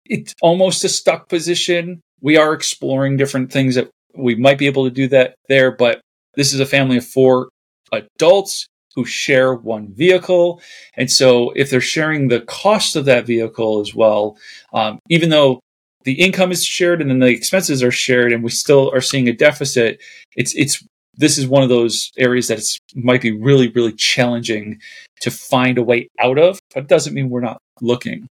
[0.06, 2.02] it's almost a stuck position.
[2.22, 6.02] We are exploring different things that we might be able to do that there, but
[6.36, 7.50] this is a family of four
[7.92, 10.62] adults who share one vehicle.
[10.96, 14.38] And so if they're sharing the cost of that vehicle as well,
[14.74, 15.60] um, even though
[16.04, 19.30] the income is shared and then the expenses are shared and we still are seeing
[19.30, 20.02] a deficit,
[20.36, 20.86] it's, it's,
[21.16, 24.80] this is one of those areas that it's might be really, really challenging
[25.22, 28.28] to find a way out of, but it doesn't mean we're not looking.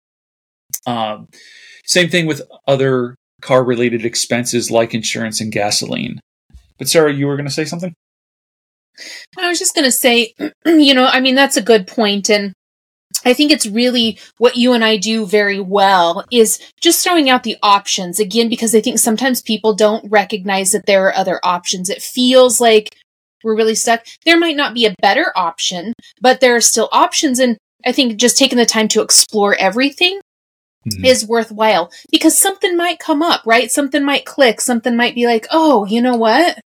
[0.87, 1.29] Um,
[1.85, 6.21] same thing with other car related expenses like insurance and gasoline.
[6.79, 7.95] But Sarah, you were going to say something?
[9.39, 10.35] I was just going to say,
[10.67, 12.53] you know, I mean, that's a good point, And
[13.25, 17.43] I think it's really what you and I do very well is just throwing out
[17.43, 21.91] the options again, because I think sometimes people don't recognize that there are other options.
[21.91, 22.95] It feels like
[23.43, 24.05] we're really stuck.
[24.25, 27.39] There might not be a better option, but there are still options.
[27.39, 30.21] And I think just taking the time to explore everything
[30.87, 31.05] mm-hmm.
[31.05, 33.71] is worthwhile because something might come up, right?
[33.71, 34.61] Something might click.
[34.61, 36.59] Something might be like, oh, you know what?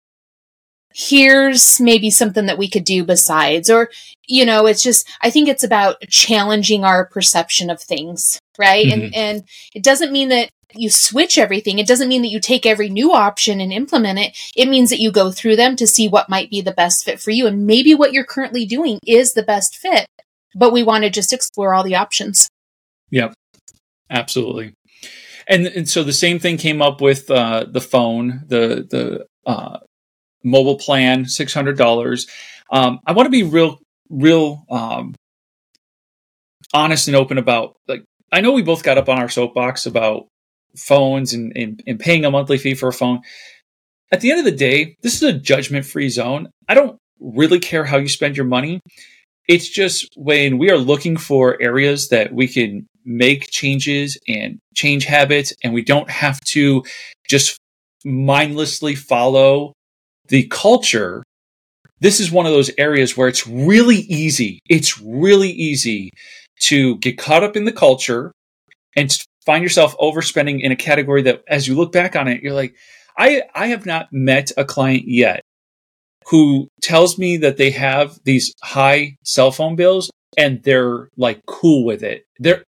[0.93, 3.89] Here's maybe something that we could do besides or
[4.27, 8.85] you know it's just i think it's about challenging our perception of things right?
[8.85, 9.03] Mm-hmm.
[9.03, 11.79] and and it doesn't mean that you switch everything.
[11.79, 14.37] It doesn't mean that you take every new option and implement it.
[14.55, 17.19] It means that you go through them to see what might be the best fit
[17.19, 17.45] for you.
[17.45, 20.07] And maybe what you're currently doing is the best fit
[20.55, 22.49] but we want to just explore all the options.
[23.09, 23.33] Yep.
[24.09, 24.73] Absolutely.
[25.47, 29.79] And and so the same thing came up with uh, the phone the the uh,
[30.43, 32.27] mobile plan, six hundred dollars.
[32.71, 33.79] Um, I want to be real,
[34.09, 35.15] real um,
[36.73, 38.03] honest and open about like.
[38.33, 40.27] I know we both got up on our soapbox about
[40.77, 43.21] phones and, and, and paying a monthly fee for a phone.
[44.11, 46.49] At the end of the day, this is a judgment free zone.
[46.67, 48.79] I don't really care how you spend your money.
[49.47, 55.05] It's just when we are looking for areas that we can make changes and change
[55.05, 56.83] habits and we don't have to
[57.27, 57.57] just
[58.05, 59.73] mindlessly follow
[60.31, 61.23] the culture,
[61.99, 64.59] this is one of those areas where it's really easy.
[64.67, 66.09] It's really easy
[66.61, 68.31] to get caught up in the culture
[68.95, 69.15] and
[69.45, 72.75] find yourself overspending in a category that as you look back on it, you're like,
[73.17, 75.41] I, I have not met a client yet
[76.29, 81.83] who tells me that they have these high cell phone bills and they're like cool
[81.83, 82.23] with it.
[82.39, 82.63] They're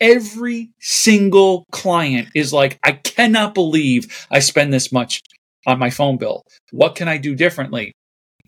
[0.00, 5.20] every single client is like, I cannot believe I spend this much
[5.68, 6.42] on my phone bill.
[6.72, 7.92] What can I do differently?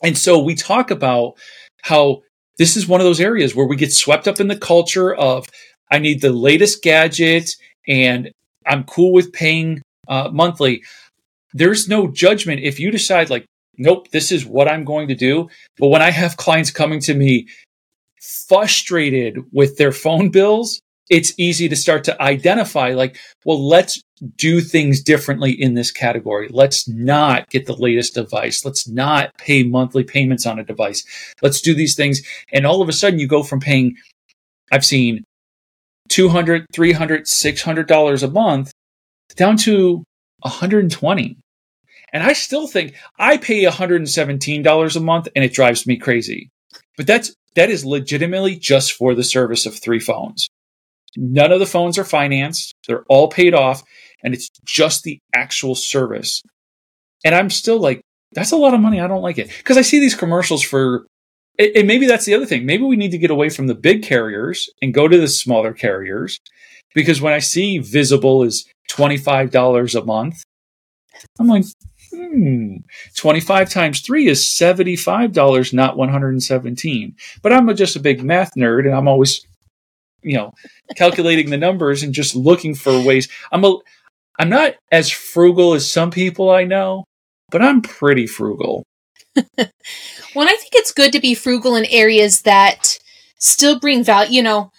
[0.02, 1.34] And so we talk about
[1.82, 2.22] how
[2.58, 5.46] this is one of those areas where we get swept up in the culture of
[5.90, 7.50] I need the latest gadget
[7.86, 8.30] and
[8.66, 10.82] I'm cool with paying uh, monthly.
[11.52, 13.44] There's no judgment if you decide like,
[13.76, 15.48] nope, this is what I'm going to do.
[15.78, 17.48] But when I have clients coming to me
[18.48, 20.80] frustrated with their phone bills,
[21.11, 24.00] it's easy to start to identify like, well, let's
[24.36, 26.48] do things differently in this category.
[26.50, 28.64] Let's not get the latest device.
[28.64, 31.04] Let's not pay monthly payments on a device.
[31.42, 32.22] Let's do these things.
[32.52, 33.96] And all of a sudden you go from paying,
[34.70, 35.24] I've seen
[36.11, 38.70] 200, 300, 600 dollars a month
[39.36, 40.04] down to
[40.42, 41.36] 120.
[42.12, 46.50] And I still think I pay $117 a month and it drives me crazy.
[46.96, 50.48] But that's that is legitimately just for the service of three phones.
[51.16, 52.74] None of the phones are financed.
[52.86, 53.82] They're all paid off
[54.22, 56.42] and it's just the actual service.
[57.24, 58.02] And I'm still like,
[58.32, 59.00] that's a lot of money.
[59.00, 59.48] I don't like it.
[59.58, 61.06] Because I see these commercials for,
[61.58, 62.64] and maybe that's the other thing.
[62.64, 65.72] Maybe we need to get away from the big carriers and go to the smaller
[65.72, 66.38] carriers.
[66.94, 70.42] Because when I see Visible is $25 a month,
[71.38, 71.64] I'm like,
[72.12, 72.76] hmm,
[73.16, 77.16] 25 times three is $75, not 117.
[77.42, 79.44] But I'm just a big math nerd and I'm always,
[80.22, 80.52] you know,
[80.96, 83.28] calculating the numbers and just looking for ways.
[83.52, 83.76] I'm a,
[84.38, 87.04] I'm not as frugal as some people I know,
[87.50, 88.84] but I'm pretty frugal.
[89.36, 92.98] well, I think it's good to be frugal in areas that
[93.38, 94.36] still bring value.
[94.36, 94.70] You know,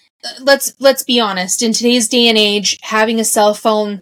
[0.42, 1.64] let's let's be honest.
[1.64, 4.02] In today's day and age, having a cell phone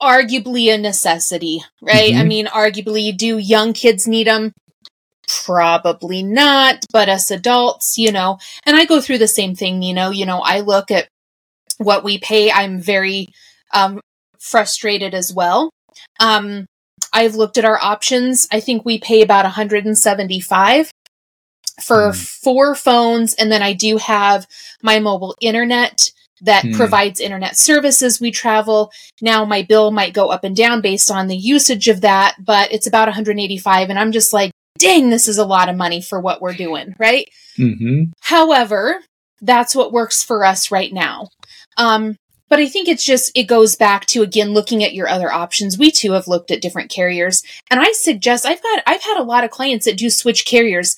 [0.00, 2.12] arguably a necessity, right?
[2.12, 2.20] Mm-hmm.
[2.20, 4.52] I mean, arguably, do young kids need them?
[5.44, 9.92] Probably not, but us adults, you know, and I go through the same thing, you
[9.92, 11.08] know, you know, I look at
[11.78, 12.50] what we pay.
[12.50, 13.28] I'm very
[13.72, 14.00] um,
[14.38, 15.70] frustrated as well.
[16.18, 16.66] Um,
[17.12, 18.48] I've looked at our options.
[18.50, 20.90] I think we pay about 175
[21.82, 22.16] for mm.
[22.42, 24.46] four phones, and then I do have
[24.82, 26.10] my mobile internet
[26.40, 26.74] that mm.
[26.76, 28.90] provides internet services we travel.
[29.20, 32.72] Now my bill might go up and down based on the usage of that, but
[32.72, 36.20] it's about 185 and I'm just like, dang, this is a lot of money for
[36.20, 37.28] what we're doing, right?
[37.58, 38.12] Mm-hmm.
[38.20, 39.00] However,
[39.40, 41.28] that's what works for us right now.
[41.76, 42.16] Um,
[42.48, 45.78] but I think it's just, it goes back to again looking at your other options.
[45.78, 47.42] We too have looked at different carriers.
[47.70, 50.96] And I suggest, I've got, I've had a lot of clients that do switch carriers.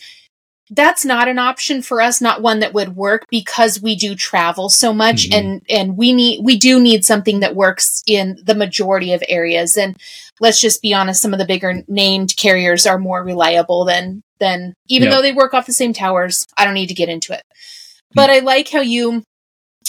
[0.71, 4.69] That's not an option for us, not one that would work because we do travel
[4.69, 5.39] so much mm-hmm.
[5.39, 9.77] and, and we need, we do need something that works in the majority of areas.
[9.77, 9.97] And
[10.39, 14.75] let's just be honest, some of the bigger named carriers are more reliable than, than
[14.89, 15.17] even yep.
[15.17, 16.47] though they work off the same towers.
[16.57, 17.43] I don't need to get into it.
[18.15, 18.47] But mm-hmm.
[18.47, 19.25] I like how you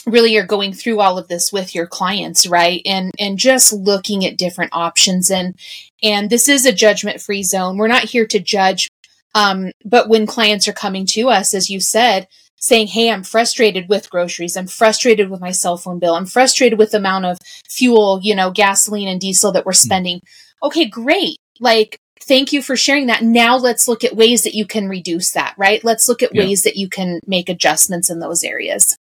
[0.06, 4.26] really are going through all of this with your clients right and and just looking
[4.26, 5.56] at different options and
[6.02, 8.90] and this is a judgment free zone we're not here to judge
[9.34, 12.28] um, but when clients are coming to us as you said
[12.58, 14.56] saying hey i'm frustrated with groceries.
[14.56, 16.16] I'm frustrated with my cell phone bill.
[16.16, 19.88] I'm frustrated with the amount of fuel you know gasoline and diesel that we're hmm.
[19.88, 20.18] spending.
[20.18, 20.68] Mm-hmm.
[20.68, 21.38] okay great.
[21.60, 23.24] Like thank you for sharing that.
[23.24, 25.84] Now let's look at ways that you can reduce that right?
[25.84, 26.44] Let's look at yeah.
[26.44, 28.96] ways that you can make adjustments in those areas.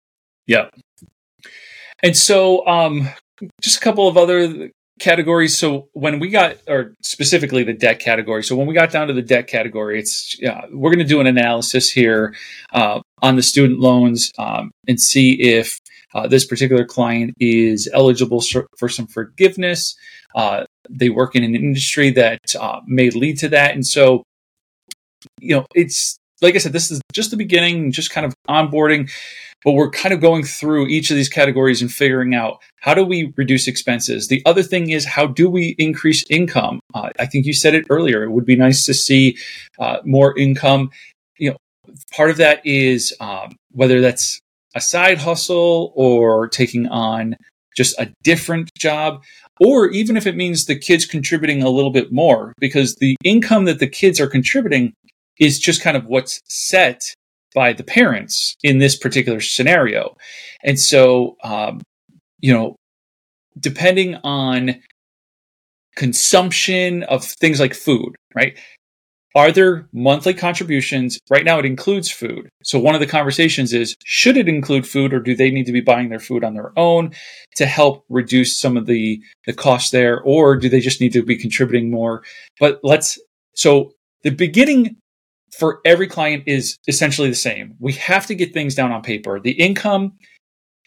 [0.46, 0.68] Yeah.
[2.02, 3.08] And so, um,
[3.60, 5.56] just a couple of other categories.
[5.56, 8.42] So when we got, or specifically the debt category.
[8.42, 11.20] So when we got down to the debt category, it's yeah, we're going to do
[11.20, 12.34] an analysis here
[12.72, 15.78] uh, on the student loans um, and see if
[16.14, 18.42] uh, this particular client is eligible
[18.78, 19.94] for some forgiveness.
[20.34, 24.22] Uh, they work in an industry that uh, may lead to that, and so
[25.40, 29.10] you know it's like I said, this is just the beginning, just kind of onboarding
[29.66, 33.04] but we're kind of going through each of these categories and figuring out how do
[33.04, 34.28] we reduce expenses.
[34.28, 36.78] The other thing is how do we increase income?
[36.94, 38.22] Uh, I think you said it earlier.
[38.22, 39.36] It would be nice to see
[39.80, 40.90] uh, more income.
[41.36, 41.56] You know,
[42.12, 44.38] part of that is um, whether that's
[44.76, 47.34] a side hustle or taking on
[47.76, 49.24] just a different job
[49.60, 53.64] or even if it means the kids contributing a little bit more because the income
[53.64, 54.92] that the kids are contributing
[55.40, 57.02] is just kind of what's set
[57.56, 60.14] by the parents in this particular scenario.
[60.62, 61.80] And so, um,
[62.38, 62.76] you know,
[63.58, 64.76] depending on
[65.96, 68.58] consumption of things like food, right?
[69.34, 71.18] Are there monthly contributions?
[71.30, 72.48] Right now, it includes food.
[72.62, 75.72] So, one of the conversations is should it include food or do they need to
[75.72, 77.12] be buying their food on their own
[77.56, 80.20] to help reduce some of the, the costs there?
[80.20, 82.22] Or do they just need to be contributing more?
[82.60, 83.18] But let's,
[83.54, 83.92] so
[84.24, 84.96] the beginning
[85.58, 87.74] for every client is essentially the same.
[87.78, 89.40] We have to get things down on paper.
[89.40, 90.12] The income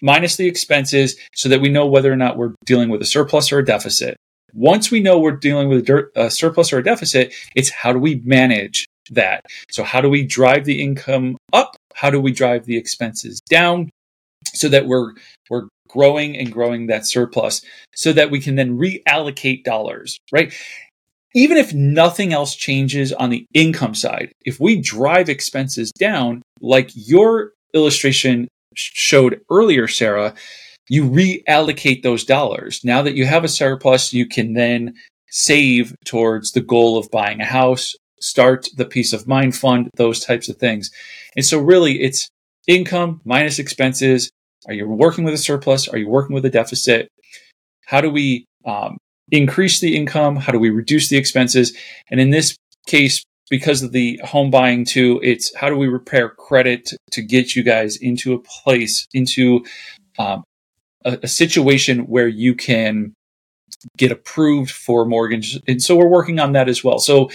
[0.02, 3.52] minus the expenses so that we know whether or not we're dealing with a surplus
[3.52, 4.16] or a deficit.
[4.54, 8.22] Once we know we're dealing with a surplus or a deficit, it's how do we
[8.26, 9.42] manage that?
[9.70, 11.76] So how do we drive the income up?
[11.94, 13.90] How do we drive the expenses down
[14.46, 15.14] so that we're
[15.50, 17.64] we're growing and growing that surplus
[17.96, 20.54] so that we can then reallocate dollars, right?
[21.36, 26.90] Even if nothing else changes on the income side, if we drive expenses down, like
[26.94, 30.34] your illustration showed earlier, Sarah,
[30.90, 32.82] you reallocate those dollars.
[32.84, 34.96] Now that you have a surplus, you can then
[35.30, 40.26] save towards the goal of buying a house, start the peace of mind fund, those
[40.26, 40.90] types of things.
[41.36, 42.28] And so, really, it's
[42.68, 44.32] income minus expenses.
[44.68, 45.88] Are you working with a surplus?
[45.88, 47.08] Are you working with a deficit?
[47.86, 48.98] How do we um,
[49.32, 50.36] increase the income?
[50.36, 51.76] How do we reduce the expenses?
[52.10, 52.56] And in this
[52.88, 57.56] case, because of the home buying too, it's how do we repair credit to get
[57.56, 59.66] you guys into a place, into
[60.18, 60.44] um,
[61.06, 63.14] a, a situation where you can
[63.98, 65.60] get approved for mortgage.
[65.68, 67.00] And so we're working on that as well.
[67.00, 67.30] So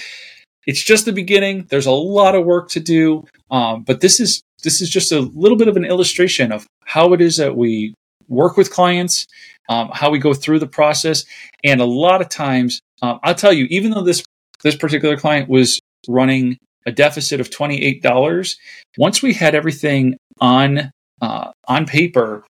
[0.66, 1.66] it's just the beginning.
[1.68, 5.20] There's a lot of work to do, um, but this is this is just a
[5.20, 7.94] little bit of an illustration of how it is that we
[8.28, 9.26] work with clients,
[9.68, 11.24] um, how we go through the process,
[11.62, 14.22] and a lot of times, um, I'll tell you, even though this
[14.62, 18.56] this particular client was running a deficit of twenty eight dollars,
[18.98, 22.44] once we had everything on uh, on paper,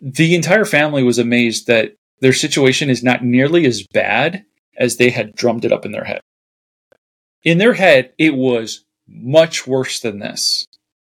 [0.00, 4.44] the entire family was amazed that their situation is not nearly as bad
[4.78, 6.20] as they had drummed it up in their head.
[7.42, 10.66] In their head, it was much worse than this.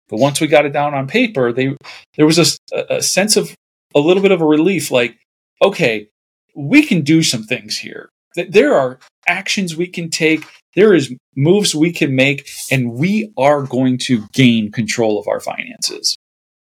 [0.09, 1.75] But once we got it down on paper, they
[2.15, 3.53] there was a, a sense of
[3.95, 5.17] a little bit of a relief like,
[5.61, 6.07] okay,
[6.55, 8.09] we can do some things here.
[8.35, 10.45] There are actions we can take.
[10.75, 15.39] There is moves we can make, and we are going to gain control of our
[15.39, 16.15] finances.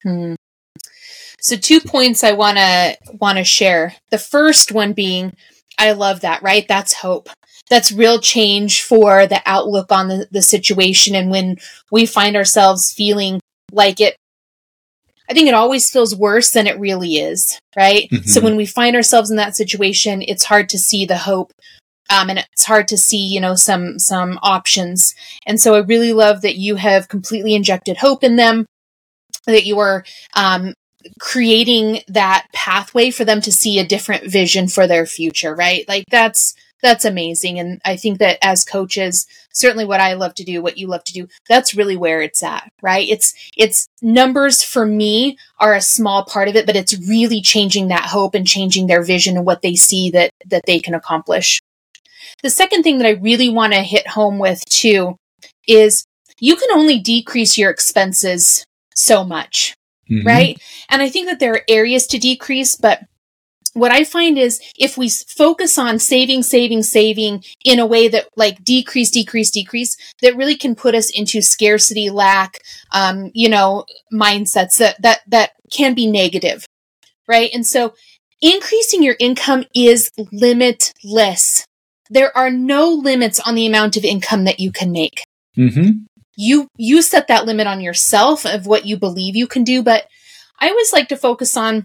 [0.03, 0.35] Hmm.
[1.41, 3.95] So two points I want to share.
[4.09, 5.35] The first one being
[5.77, 6.65] I love that, right?
[6.67, 7.29] That's hope.
[7.69, 11.57] That's real change for the outlook on the, the situation and when
[11.91, 13.39] we find ourselves feeling
[13.71, 14.15] like it
[15.29, 18.07] I think it always feels worse than it really is, right?
[18.11, 18.27] Mm-hmm.
[18.27, 21.51] So when we find ourselves in that situation, it's hard to see the hope.
[22.11, 25.15] Um, and it's hard to see, you know, some some options.
[25.47, 28.67] And so I really love that you have completely injected hope in them,
[29.47, 30.05] that you are
[30.35, 30.75] um,
[31.19, 35.87] creating that pathway for them to see a different vision for their future, right?
[35.87, 40.43] Like that's that's amazing and I think that as coaches, certainly what I love to
[40.43, 43.07] do, what you love to do, that's really where it's at, right?
[43.09, 47.87] It's it's numbers for me are a small part of it, but it's really changing
[47.87, 51.61] that hope and changing their vision and what they see that that they can accomplish.
[52.43, 55.15] The second thing that I really want to hit home with too
[55.67, 56.05] is
[56.39, 59.73] you can only decrease your expenses so much
[60.09, 60.25] mm-hmm.
[60.27, 60.61] right?
[60.89, 63.01] And I think that there are areas to decrease, but
[63.73, 68.29] what I find is if we focus on saving, saving, saving in a way that
[68.37, 72.59] like decrease, decrease, decrease, that really can put us into scarcity, lack,
[72.93, 73.83] um, you know,
[74.13, 76.65] mindsets that, that, that can be negative,
[77.27, 77.49] right?
[77.53, 77.93] And so
[78.41, 81.65] increasing your income is limitless.
[82.09, 85.25] There are no limits on the amount of income that you can make.
[85.57, 86.05] Mm-hmm
[86.35, 90.07] you you set that limit on yourself of what you believe you can do but
[90.59, 91.83] i always like to focus on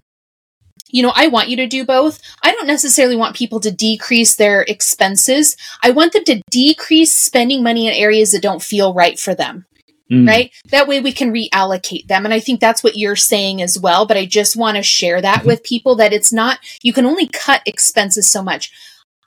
[0.89, 4.35] you know i want you to do both i don't necessarily want people to decrease
[4.35, 9.19] their expenses i want them to decrease spending money in areas that don't feel right
[9.19, 9.65] for them
[10.11, 10.27] mm.
[10.27, 13.79] right that way we can reallocate them and i think that's what you're saying as
[13.79, 15.47] well but i just want to share that mm-hmm.
[15.47, 18.71] with people that it's not you can only cut expenses so much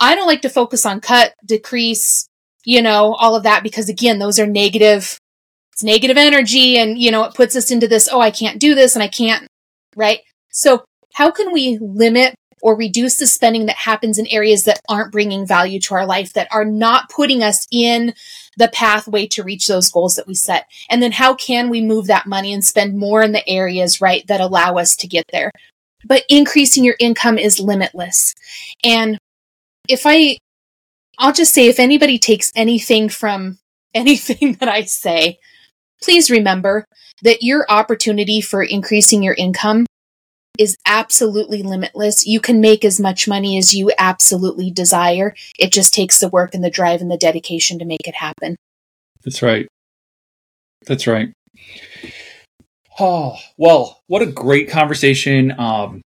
[0.00, 2.28] i don't like to focus on cut decrease
[2.64, 5.18] you know, all of that because again, those are negative,
[5.72, 8.74] it's negative energy and, you know, it puts us into this, oh, I can't do
[8.74, 9.46] this and I can't,
[9.96, 10.20] right?
[10.50, 10.84] So
[11.14, 15.46] how can we limit or reduce the spending that happens in areas that aren't bringing
[15.46, 18.14] value to our life, that are not putting us in
[18.56, 20.66] the pathway to reach those goals that we set?
[20.88, 24.26] And then how can we move that money and spend more in the areas, right,
[24.28, 25.50] that allow us to get there?
[26.06, 28.34] But increasing your income is limitless.
[28.82, 29.18] And
[29.88, 30.38] if I
[31.18, 33.58] I'll just say if anybody takes anything from
[33.94, 35.38] anything that I say,
[36.02, 36.84] please remember
[37.22, 39.86] that your opportunity for increasing your income
[40.58, 42.26] is absolutely limitless.
[42.26, 45.34] You can make as much money as you absolutely desire.
[45.58, 48.56] It just takes the work and the drive and the dedication to make it happen.
[49.24, 49.66] That's right.
[50.86, 51.32] That's right.
[53.00, 55.52] Oh, well, what a great conversation.
[55.58, 56.02] Um,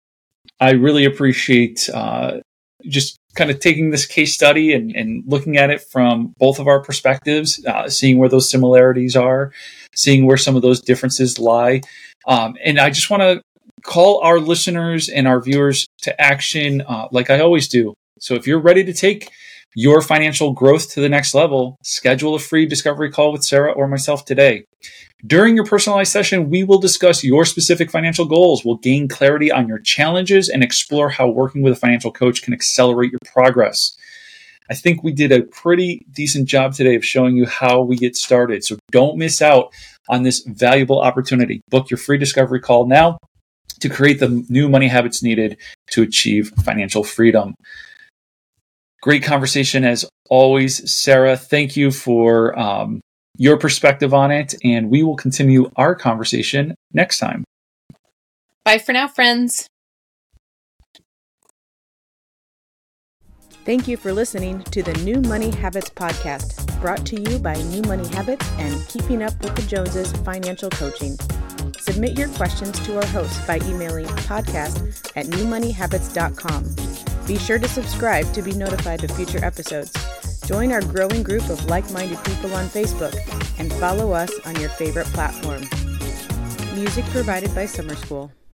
[0.60, 2.40] I really appreciate uh,
[2.84, 6.68] just kind of taking this case study and, and, looking at it from both of
[6.68, 9.52] our perspectives, uh, seeing where those similarities are,
[9.94, 11.82] seeing where some of those differences lie.
[12.28, 13.42] Um, and I just want to
[13.84, 17.94] call our listeners and our viewers to action uh, like I always do.
[18.20, 19.30] So if you're ready to take
[19.76, 23.88] your financial growth to the next level, schedule a free discovery call with Sarah or
[23.88, 24.66] myself today.
[25.26, 28.64] During your personalized session, we will discuss your specific financial goals.
[28.64, 32.54] We'll gain clarity on your challenges and explore how working with a financial coach can
[32.54, 33.98] accelerate your progress.
[34.70, 38.16] I think we did a pretty decent job today of showing you how we get
[38.16, 38.64] started.
[38.64, 39.74] So don't miss out
[40.10, 41.62] on this valuable opportunity.
[41.70, 43.18] Book your free discovery call now
[43.82, 45.58] to create the new money habits needed
[45.92, 47.56] to achieve financial freedom.
[49.06, 51.38] Great conversation as always, Sarah.
[51.38, 53.02] Thank you for um,
[53.38, 57.44] your perspective on it, and we will continue our conversation next time.
[58.64, 59.68] Bye for now, friends.
[63.64, 67.84] Thank you for listening to the New Money Habits Podcast, brought to you by New
[67.84, 71.16] Money Habits and Keeping Up with the Joneses Financial Coaching.
[71.78, 77.15] Submit your questions to our host by emailing podcast at newmoneyhabits.com.
[77.28, 79.92] Be sure to subscribe to be notified of future episodes.
[80.46, 83.16] Join our growing group of like minded people on Facebook
[83.58, 85.62] and follow us on your favorite platform.
[86.76, 88.32] Music provided by Summer School.